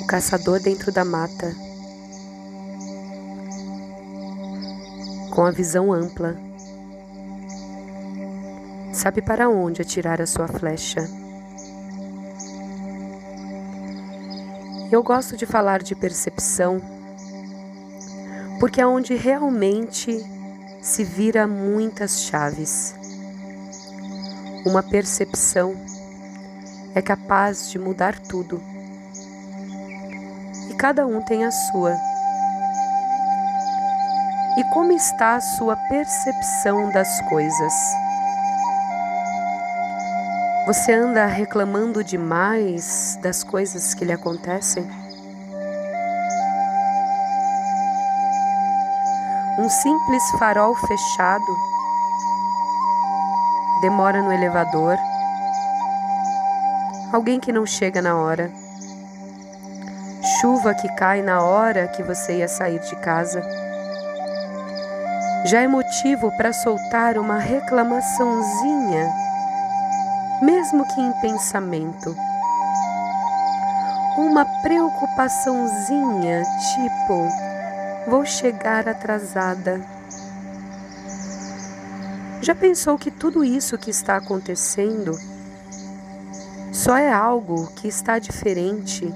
O 0.00 0.06
caçador 0.06 0.60
dentro 0.60 0.90
da 0.90 1.04
mata, 1.04 1.54
com 5.30 5.44
a 5.44 5.50
visão 5.52 5.92
ampla, 5.92 6.36
sabe 8.92 9.22
para 9.22 9.48
onde 9.48 9.82
atirar 9.82 10.20
a 10.20 10.26
sua 10.26 10.48
flecha. 10.48 11.19
Eu 14.90 15.04
gosto 15.04 15.36
de 15.36 15.46
falar 15.46 15.84
de 15.84 15.94
percepção 15.94 16.80
porque 18.58 18.80
é 18.80 18.86
onde 18.86 19.14
realmente 19.14 20.20
se 20.82 21.04
vira 21.04 21.46
muitas 21.46 22.22
chaves. 22.22 22.92
Uma 24.66 24.82
percepção 24.82 25.76
é 26.92 27.00
capaz 27.00 27.70
de 27.70 27.78
mudar 27.78 28.18
tudo. 28.18 28.60
E 30.68 30.74
cada 30.74 31.06
um 31.06 31.22
tem 31.22 31.44
a 31.44 31.52
sua. 31.52 31.96
E 34.58 34.64
como 34.72 34.90
está 34.90 35.36
a 35.36 35.40
sua 35.40 35.76
percepção 35.88 36.90
das 36.90 37.20
coisas? 37.28 37.72
Você 40.72 40.92
anda 40.92 41.26
reclamando 41.26 42.04
demais 42.04 43.18
das 43.20 43.42
coisas 43.42 43.92
que 43.92 44.04
lhe 44.04 44.12
acontecem? 44.12 44.88
Um 49.58 49.68
simples 49.68 50.22
farol 50.38 50.72
fechado 50.76 51.56
demora 53.80 54.22
no 54.22 54.32
elevador, 54.32 54.96
alguém 57.12 57.40
que 57.40 57.50
não 57.50 57.66
chega 57.66 58.00
na 58.00 58.16
hora, 58.16 58.48
chuva 60.40 60.72
que 60.72 60.88
cai 60.94 61.20
na 61.20 61.42
hora 61.42 61.88
que 61.88 62.04
você 62.04 62.36
ia 62.36 62.46
sair 62.46 62.78
de 62.78 62.94
casa. 63.00 63.42
Já 65.46 65.62
é 65.62 65.66
motivo 65.66 66.30
para 66.36 66.52
soltar 66.52 67.18
uma 67.18 67.38
reclamaçãozinha 67.38 69.29
mesmo 70.70 70.86
que 70.86 71.00
em 71.00 71.12
pensamento. 71.20 72.14
Uma 74.16 74.44
preocupaçãozinha, 74.62 76.44
tipo, 76.74 77.28
vou 78.08 78.24
chegar 78.24 78.88
atrasada. 78.88 79.84
Já 82.40 82.54
pensou 82.54 82.96
que 82.96 83.10
tudo 83.10 83.42
isso 83.44 83.76
que 83.76 83.90
está 83.90 84.14
acontecendo 84.16 85.18
só 86.72 86.96
é 86.96 87.12
algo 87.12 87.66
que 87.74 87.88
está 87.88 88.20
diferente 88.20 89.12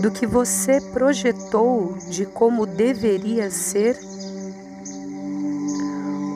do 0.00 0.10
que 0.10 0.26
você 0.26 0.78
projetou 0.92 1.94
de 2.10 2.26
como 2.26 2.66
deveria 2.66 3.50
ser? 3.50 3.98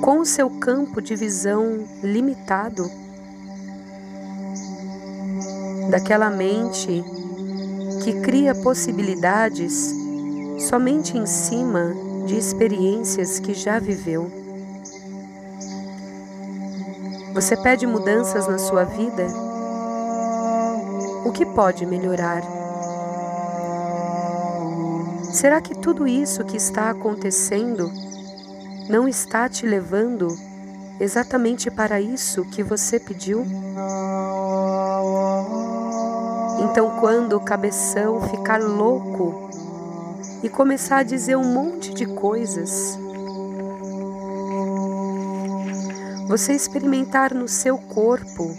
Com 0.01 0.21
o 0.21 0.27
seu 0.27 0.49
campo 0.49 1.03
de 1.03 1.15
visão 1.15 1.87
limitado? 2.03 3.08
Daquela 5.91 6.31
mente 6.31 7.05
que 8.05 8.21
cria 8.21 8.55
possibilidades 8.55 9.95
somente 10.69 11.17
em 11.17 11.27
cima 11.27 11.95
de 12.27 12.37
experiências 12.37 13.39
que 13.39 13.55
já 13.55 13.79
viveu. 13.79 14.31
Você 17.35 17.57
pede 17.57 17.87
mudanças 17.87 18.49
na 18.49 18.59
sua 18.59 18.85
vida? 18.85 19.27
O 21.25 21.33
que 21.33 21.47
pode 21.47 21.87
melhorar? 21.87 22.43
Será 25.33 25.61
que 25.61 25.75
tudo 25.79 26.07
isso 26.07 26.45
que 26.45 26.57
está 26.57 26.91
acontecendo 26.91 27.93
não 28.89 29.07
está 29.07 29.49
te 29.49 29.67
levando 29.67 30.29
exatamente 30.99 31.71
para 31.71 32.01
isso 32.01 32.45
que 32.47 32.63
você 32.63 32.99
pediu? 32.99 33.47
Então, 36.61 36.99
quando 37.01 37.35
o 37.35 37.41
cabeção 37.41 38.21
ficar 38.29 38.61
louco 38.61 39.49
e 40.43 40.49
começar 40.49 40.99
a 40.99 41.03
dizer 41.03 41.37
um 41.37 41.45
monte 41.45 41.95
de 41.95 42.05
coisas, 42.07 42.99
você 46.27 46.53
experimentar 46.53 47.33
no 47.33 47.49
seu 47.49 47.79
corpo 47.79 48.55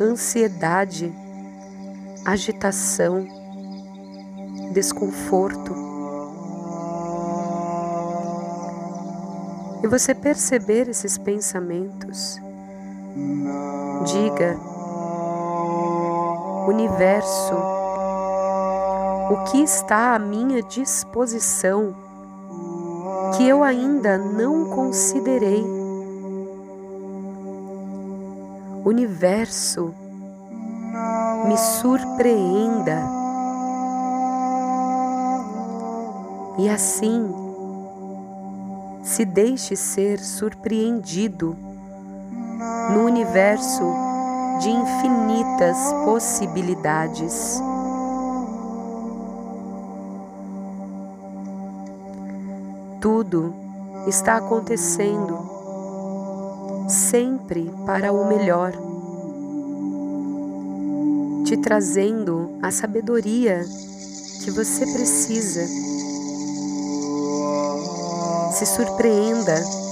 ansiedade, 0.00 1.14
agitação, 2.24 3.26
desconforto. 4.72 5.72
E 9.82 9.86
você 9.86 10.14
perceber 10.14 10.88
esses 10.88 11.18
pensamentos, 11.18 12.40
diga 14.06 14.73
universo, 16.66 17.54
o 19.30 19.44
que 19.50 19.62
está 19.62 20.14
à 20.14 20.18
minha 20.18 20.62
disposição 20.62 21.94
que 23.36 23.48
eu 23.48 23.62
ainda 23.62 24.16
não 24.16 24.70
considerei. 24.70 25.64
Universo, 28.84 29.94
me 31.46 31.56
surpreenda. 31.56 33.02
E 36.58 36.68
assim, 36.68 37.34
se 39.02 39.24
deixe 39.24 39.74
ser 39.74 40.20
surpreendido 40.20 41.56
no 42.92 43.04
universo 43.04 44.03
de 44.60 44.70
infinitas 44.70 45.76
possibilidades. 46.04 47.60
Tudo 53.00 53.54
está 54.06 54.36
acontecendo 54.36 55.38
sempre 56.88 57.70
para 57.86 58.12
o 58.12 58.26
melhor, 58.26 58.72
te 61.44 61.56
trazendo 61.56 62.58
a 62.62 62.70
sabedoria 62.70 63.64
que 64.42 64.50
você 64.50 64.86
precisa. 64.86 65.66
Se 68.52 68.66
surpreenda 68.66 69.83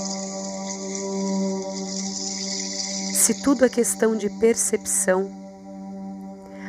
Se 3.23 3.41
tudo 3.41 3.65
é 3.65 3.69
questão 3.69 4.17
de 4.17 4.29
percepção, 4.29 5.31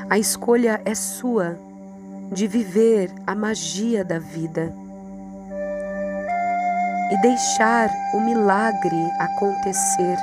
a 0.07 0.19
escolha 0.19 0.79
é 0.85 0.93
sua 0.93 1.57
de 2.31 2.45
viver 2.45 3.11
a 3.25 3.33
magia 3.33 4.05
da 4.05 4.19
vida 4.19 4.71
e 7.11 7.21
deixar 7.23 7.89
o 8.13 8.19
milagre 8.19 9.03
acontecer, 9.19 10.15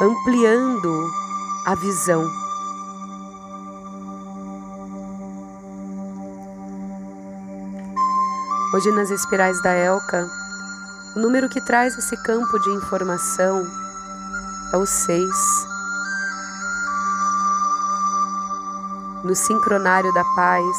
ampliando 0.00 1.10
a 1.66 1.74
visão. 1.74 2.26
Hoje, 8.74 8.90
nas 8.92 9.10
espirais 9.10 9.62
da 9.62 9.72
Elka, 9.72 10.43
o 11.14 11.20
número 11.20 11.48
que 11.48 11.60
traz 11.60 11.96
esse 11.96 12.16
campo 12.16 12.58
de 12.58 12.70
informação 12.70 13.64
é 14.72 14.76
o 14.76 14.84
6. 14.84 15.30
No 19.22 19.34
sincronário 19.34 20.12
da 20.12 20.24
paz, 20.34 20.76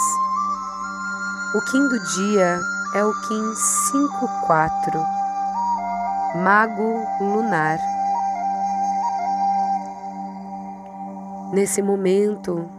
o 1.56 1.62
Kim 1.62 1.88
do 1.88 2.00
dia 2.16 2.60
é 2.94 3.06
o 3.06 3.14
Kim 3.22 3.56
54, 3.56 5.06
Mago 6.44 7.08
Lunar. 7.22 7.80
Nesse 11.54 11.82
momento, 11.82 12.70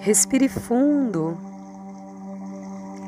respire 0.00 0.48
fundo 0.48 1.36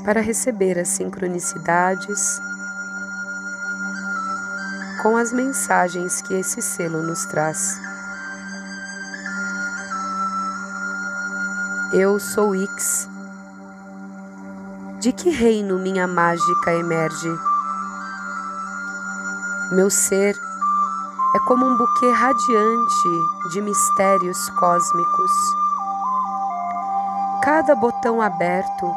para 0.04 0.20
receber 0.20 0.78
as 0.78 0.88
sincronicidades 0.88 2.38
com 5.02 5.16
as 5.16 5.32
mensagens 5.32 6.20
que 6.20 6.34
esse 6.34 6.60
selo 6.60 7.02
nos 7.02 7.24
traz. 7.24 7.80
Eu 11.92 12.20
sou 12.20 12.54
Ix. 12.54 13.08
De 15.00 15.12
que 15.12 15.30
reino 15.30 15.78
minha 15.78 16.06
mágica 16.06 16.74
emerge? 16.74 17.38
Meu 19.72 19.88
ser 19.88 20.36
é 21.34 21.38
como 21.46 21.64
um 21.64 21.76
buquê 21.76 22.10
radiante 22.10 23.08
de 23.52 23.62
mistérios 23.62 24.50
cósmicos. 24.58 25.32
Cada 27.42 27.74
botão 27.74 28.20
aberto, 28.20 28.94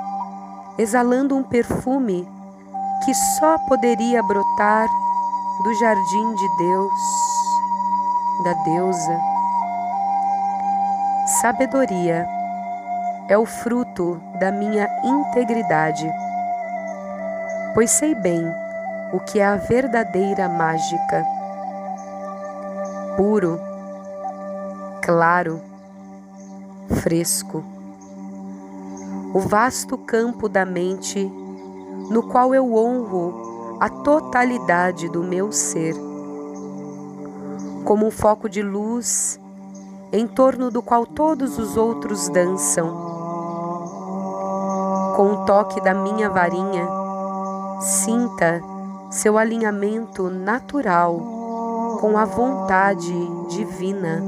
exalando 0.77 1.35
um 1.35 1.43
perfume 1.43 2.27
que 3.05 3.13
só 3.39 3.57
poderia 3.69 4.21
brotar 4.21 4.87
do 5.61 5.73
jardim 5.75 6.35
de 6.35 6.57
Deus, 6.57 6.91
da 8.43 8.53
deusa. 8.63 9.19
Sabedoria 11.41 12.27
é 13.29 13.37
o 13.37 13.45
fruto 13.45 14.19
da 14.39 14.51
minha 14.51 14.89
integridade, 15.03 16.11
pois 17.75 17.91
sei 17.91 18.15
bem 18.15 18.43
o 19.13 19.19
que 19.19 19.39
é 19.39 19.45
a 19.45 19.55
verdadeira 19.55 20.49
mágica. 20.49 21.23
Puro, 23.15 23.59
claro, 25.03 25.61
fresco. 27.01 27.63
O 29.35 29.39
vasto 29.39 29.97
campo 29.99 30.49
da 30.49 30.65
mente 30.65 31.23
no 32.09 32.23
qual 32.23 32.53
eu 32.53 32.75
honro 32.75 33.52
a 33.83 33.89
totalidade 33.89 35.09
do 35.09 35.21
meu 35.21 35.51
ser, 35.51 35.93
como 37.83 38.07
um 38.07 38.11
foco 38.11 38.47
de 38.47 38.61
luz 38.61 39.37
em 40.09 40.25
torno 40.25 40.71
do 40.71 40.81
qual 40.81 41.05
todos 41.05 41.59
os 41.59 41.75
outros 41.75 42.29
dançam. 42.29 42.87
Com 45.17 45.33
o 45.33 45.45
toque 45.45 45.81
da 45.81 45.93
minha 45.93 46.29
varinha, 46.29 46.87
sinta 47.81 48.61
seu 49.11 49.37
alinhamento 49.37 50.29
natural 50.29 51.19
com 51.99 52.17
a 52.17 52.23
vontade 52.23 53.13
divina. 53.49 54.23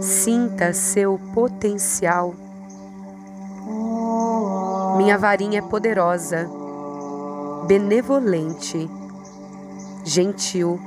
Sinta 0.00 0.72
seu 0.72 1.20
potencial. 1.34 2.34
Minha 4.96 5.18
varinha 5.18 5.58
é 5.58 5.62
poderosa 5.62 6.63
benevolente, 7.66 8.90
gentil. 10.04 10.78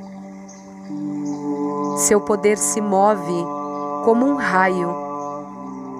Seu 1.97 2.21
poder 2.21 2.57
se 2.57 2.79
move 2.79 3.43
como 4.05 4.25
um 4.25 4.35
raio, 4.35 4.89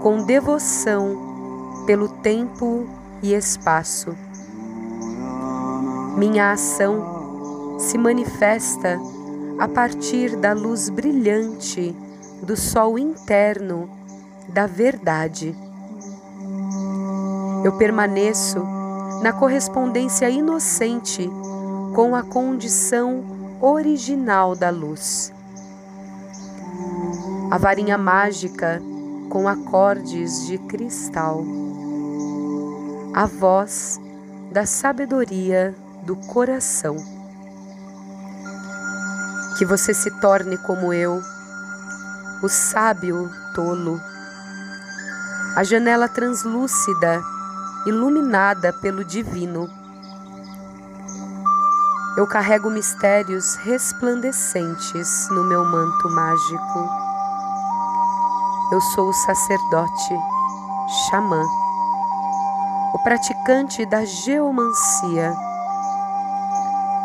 com 0.02 0.24
devoção 0.24 1.84
pelo 1.86 2.08
tempo 2.08 2.86
e 3.22 3.34
espaço. 3.34 4.16
Minha 6.16 6.52
ação 6.52 7.78
se 7.80 7.98
manifesta 7.98 9.00
a 9.60 9.68
partir 9.68 10.36
da 10.36 10.54
luz 10.54 10.90
brilhante 10.90 11.96
do 12.44 12.56
sol 12.56 13.00
interno 13.00 13.90
da 14.50 14.68
verdade. 14.68 15.56
Eu 17.64 17.76
permaneço 17.78 18.77
na 19.22 19.34
correspondência 19.34 20.30
inocente 20.30 21.30
com 21.96 22.16
a 22.16 22.24
condição 22.24 23.24
original 23.62 24.56
da 24.56 24.70
luz. 24.70 25.34
A 27.50 27.58
varinha 27.58 27.98
mágica 27.98 28.82
com 29.30 29.48
acordes 29.48 30.46
de 30.46 30.58
cristal. 30.58 31.44
A 33.14 33.26
voz 33.26 34.00
da 34.52 34.66
sabedoria 34.66 35.76
do 36.04 36.16
coração. 36.16 36.96
Que 39.58 39.66
você 39.66 39.94
se 39.94 40.12
torne 40.20 40.58
como 40.60 40.94
eu, 40.94 41.20
o 42.44 42.48
sábio 42.48 43.30
tolo, 43.56 44.00
a 45.56 45.64
janela 45.64 46.08
translúcida 46.08 47.20
iluminada 47.88 48.74
pelo 48.74 49.02
divino. 49.06 49.70
Eu 52.18 52.28
carrego 52.28 52.70
mistérios 52.70 53.56
resplandecentes 53.64 55.30
no 55.30 55.46
meu 55.46 55.64
manto 55.64 56.10
mágico. 56.10 56.90
Eu 58.74 58.82
sou 58.82 59.08
o 59.08 59.14
sacerdote, 59.14 60.20
xamã, 61.10 61.42
o 62.94 63.00
praticante 63.04 63.86
da 63.86 64.04
geomancia, 64.04 65.34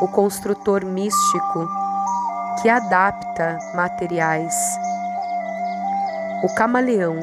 o 0.01 0.09
construtor 0.09 0.85
místico 0.85 1.69
que 2.61 2.69
adapta 2.69 3.57
materiais, 3.73 4.55
o 6.43 6.53
camaleão 6.57 7.21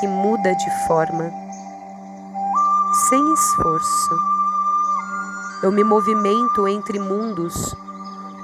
que 0.00 0.08
muda 0.08 0.54
de 0.54 0.86
forma 0.86 1.41
sem 3.12 3.34
esforço. 3.34 4.18
Eu 5.62 5.70
me 5.70 5.84
movimento 5.84 6.66
entre 6.66 6.98
mundos 6.98 7.74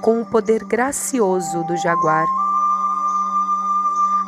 com 0.03 0.21
o 0.21 0.27
poder 0.27 0.63
gracioso 0.63 1.65
do 1.65 1.75
jaguar. 1.79 2.27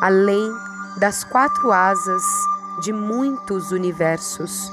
Além 0.00 0.50
das 0.96 1.24
quatro 1.24 1.70
asas 1.70 2.24
de 2.80 2.90
muitos 2.90 3.70
universos. 3.70 4.72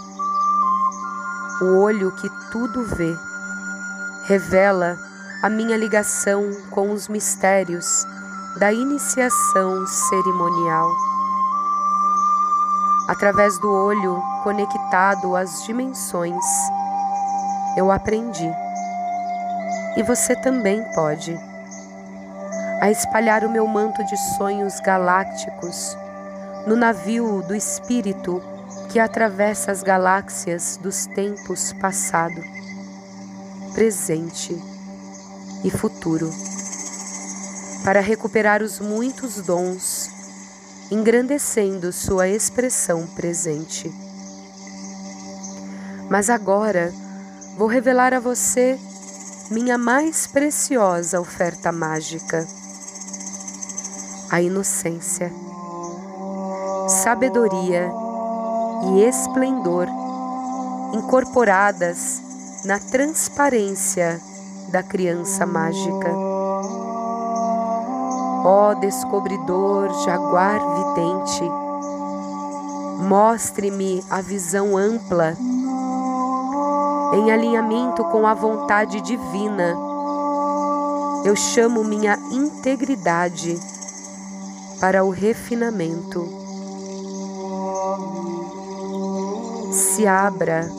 O 1.60 1.80
olho 1.82 2.14
que 2.14 2.30
tudo 2.50 2.86
vê 2.86 3.14
revela 4.24 4.98
a 5.44 5.50
minha 5.50 5.76
ligação 5.76 6.50
com 6.72 6.94
os 6.94 7.10
mistérios 7.10 8.06
da 8.58 8.72
iniciação 8.72 9.86
cerimonial 9.86 11.17
através 13.08 13.58
do 13.60 13.72
olho 13.72 14.22
conectado 14.44 15.36
às 15.36 15.64
dimensões. 15.64 16.44
Eu 17.76 17.92
aprendi. 17.92 18.52
E 19.96 20.04
você 20.04 20.36
também 20.36 20.84
pode. 20.94 21.38
A 22.82 22.92
espalhar 22.92 23.44
o 23.44 23.50
meu 23.50 23.66
manto 23.66 24.04
de 24.06 24.18
sonhos 24.38 24.80
galácticos 24.80 25.98
no 26.68 26.76
navio 26.76 27.42
do 27.48 27.56
espírito 27.56 28.44
que 28.90 29.00
atravessa 29.00 29.72
as 29.72 29.82
galáxias 29.82 30.78
dos 30.78 31.06
tempos 31.08 31.74
passado, 31.74 32.42
presente 33.74 34.56
e 35.64 35.72
futuro, 35.72 36.30
para 37.84 38.00
recuperar 38.00 38.62
os 38.62 38.80
muitos 38.80 39.42
dons 39.42 40.17
engrandecendo 40.90 41.92
sua 41.92 42.28
expressão 42.28 43.06
presente. 43.08 43.94
Mas 46.10 46.30
agora 46.30 46.94
vou 47.58 47.68
revelar 47.68 48.14
a 48.14 48.20
você 48.20 48.80
minha 49.52 49.78
mais 49.78 50.28
preciosa 50.28 51.20
oferta 51.20 51.72
mágica, 51.72 52.48
a 54.30 54.42
inocência. 54.42 55.32
sabedoria 56.88 57.92
e 58.84 59.04
esplendor 59.04 59.88
incorporadas 60.94 62.22
na 62.64 62.80
transparência 62.80 64.22
da 64.72 64.82
criança 64.82 65.46
mágica. 65.46 66.37
Ó 68.50 68.74
descobridor 68.76 69.92
jaguar 70.06 70.62
vidente, 70.78 71.44
mostre-me 73.00 74.02
a 74.10 74.22
visão 74.22 74.78
ampla, 74.78 75.36
em 77.12 77.30
alinhamento 77.30 78.06
com 78.06 78.26
a 78.26 78.34
vontade 78.34 79.02
divina. 79.02 79.76
Eu 81.26 81.36
chamo 81.36 81.84
minha 81.84 82.18
integridade 82.32 83.60
para 84.80 85.04
o 85.04 85.10
refinamento. 85.10 86.26
Se 89.74 90.08
abra 90.08 90.72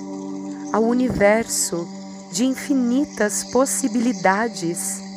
ao 0.72 0.84
universo 0.84 1.86
de 2.32 2.46
infinitas 2.46 3.44
possibilidades. 3.44 5.07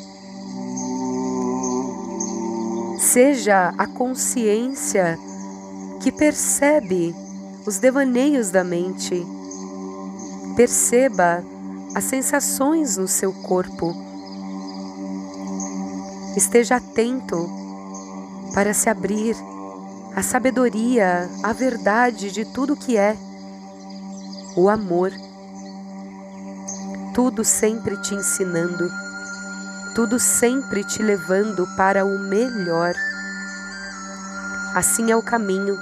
Seja 3.12 3.74
a 3.78 3.86
consciência 3.88 5.20
que 6.02 6.14
percebe 6.14 7.14
os 7.66 7.78
devaneios 7.78 8.52
da 8.52 8.64
mente. 8.64 9.22
Perceba 10.56 11.44
as 11.94 12.06
sensações 12.06 12.96
no 12.96 13.10
seu 13.10 13.34
corpo. 13.34 13.94
Esteja 16.38 16.78
atento 16.78 17.50
para 18.54 18.74
se 18.74 18.90
abrir 18.90 19.36
à 20.16 20.24
sabedoria, 20.24 21.30
à 21.44 21.52
verdade 21.52 22.32
de 22.32 22.46
tudo 22.46 22.78
que 22.78 22.96
é 22.96 23.18
o 24.56 24.70
amor 24.70 25.12
tudo 27.14 27.44
sempre 27.44 28.02
te 28.02 28.16
ensinando, 28.16 28.90
tudo 29.94 30.18
sempre 30.20 30.84
te 30.84 31.04
levando 31.04 31.68
para 31.76 32.06
o 32.06 32.18
melhor. 32.18 32.94
Assim 34.74 35.12
é 35.12 35.16
o 35.16 35.22
caminho. 35.22 35.78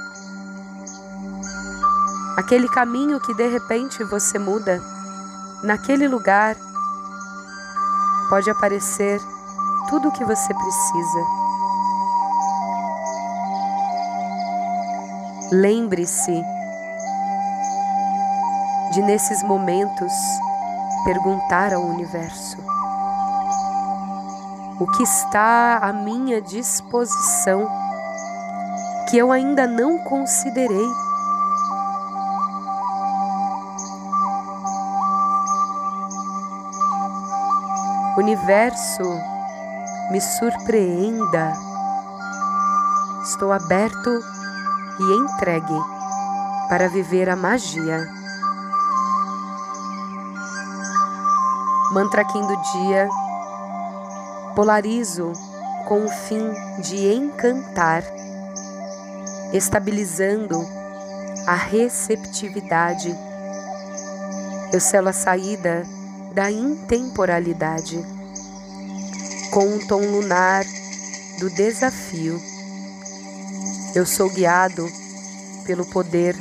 Aquele 2.37 2.67
caminho 2.69 3.19
que 3.19 3.33
de 3.35 3.47
repente 3.47 4.03
você 4.03 4.39
muda, 4.39 4.81
naquele 5.63 6.07
lugar 6.07 6.55
pode 8.29 8.49
aparecer 8.49 9.19
tudo 9.89 10.09
o 10.09 10.11
que 10.11 10.25
você 10.25 10.53
precisa. 10.53 11.39
Lembre-se 15.51 16.43
de 18.91 19.01
nesses 19.01 19.43
momentos 19.43 20.11
perguntar 21.03 21.73
ao 21.73 21.83
universo: 21.83 22.68
O 24.79 24.87
que 24.87 25.03
está 25.03 25.79
à 25.81 25.91
minha 25.91 26.41
disposição 26.41 27.67
que 29.09 29.17
eu 29.17 29.29
ainda 29.29 29.67
não 29.67 29.97
considerei? 30.05 30.89
Universo, 38.17 39.03
me 40.11 40.21
surpreenda. 40.21 41.51
Estou 43.23 43.51
aberto 43.51 44.09
e 44.97 45.17
entregue 45.17 45.77
para 46.69 46.87
viver 46.87 47.29
a 47.29 47.35
magia. 47.35 48.07
Mantra 51.91 52.23
Kim 52.23 52.41
do 52.41 52.61
dia. 52.71 53.09
Polarizo 54.55 55.31
com 55.87 56.05
o 56.05 56.09
fim 56.09 56.51
de 56.81 57.13
encantar, 57.13 58.03
estabilizando 59.53 60.59
a 61.47 61.55
receptividade. 61.55 63.15
Eu 64.73 64.79
selo 64.79 65.09
a 65.09 65.13
saída 65.13 65.83
da 66.33 66.51
intemporalidade 66.51 68.03
com 69.51 69.65
um 69.65 69.87
tom 69.87 70.01
lunar 70.01 70.63
do 71.39 71.49
desafio. 71.49 72.39
Eu 73.95 74.05
sou 74.05 74.29
guiado 74.29 74.85
pelo 75.65 75.85
poder 75.85 76.35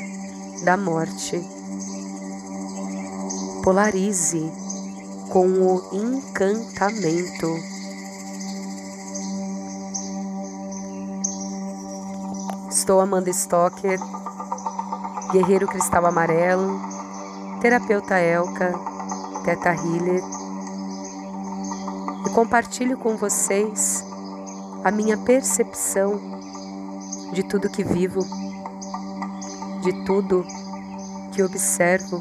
da 0.64 0.76
morte. 0.76 1.40
Polarize 3.62 4.50
com 5.30 5.46
o 5.46 5.88
encantamento. 5.92 7.77
Estou 12.88 13.02
Amanda 13.02 13.28
Stocker, 13.28 14.00
guerreiro 15.30 15.66
cristal 15.66 16.06
amarelo, 16.06 16.80
terapeuta 17.60 18.18
Elka, 18.18 18.72
Teta 19.44 19.74
Healer, 19.74 20.22
e 22.24 22.30
compartilho 22.30 22.96
com 22.96 23.14
vocês 23.14 24.02
a 24.82 24.90
minha 24.90 25.18
percepção 25.18 26.18
de 27.34 27.42
tudo 27.42 27.68
que 27.68 27.84
vivo, 27.84 28.20
de 29.82 29.92
tudo 30.06 30.42
que 31.34 31.42
observo 31.42 32.18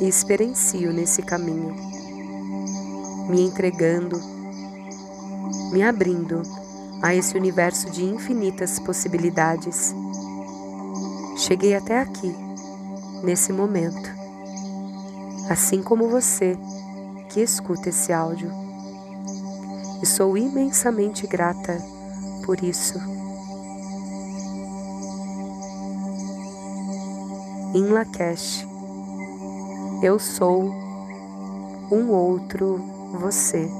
e 0.00 0.06
experiencio 0.06 0.92
nesse 0.92 1.22
caminho, 1.22 1.74
me 3.28 3.42
entregando, 3.42 4.16
me 5.72 5.82
abrindo 5.82 6.59
a 7.02 7.14
esse 7.14 7.36
universo 7.36 7.90
de 7.90 8.04
infinitas 8.04 8.78
possibilidades. 8.78 9.94
Cheguei 11.36 11.74
até 11.74 11.98
aqui, 11.98 12.34
nesse 13.22 13.52
momento, 13.52 14.10
assim 15.48 15.82
como 15.82 16.08
você 16.08 16.58
que 17.30 17.40
escuta 17.40 17.88
esse 17.88 18.12
áudio. 18.12 18.50
E 20.02 20.06
sou 20.06 20.36
imensamente 20.36 21.26
grata 21.26 21.78
por 22.44 22.62
isso. 22.62 22.98
Em 27.74 27.84
Lakesh 27.84 28.66
eu 30.02 30.18
sou 30.18 30.74
um 31.92 32.10
outro 32.10 32.78
você. 33.12 33.70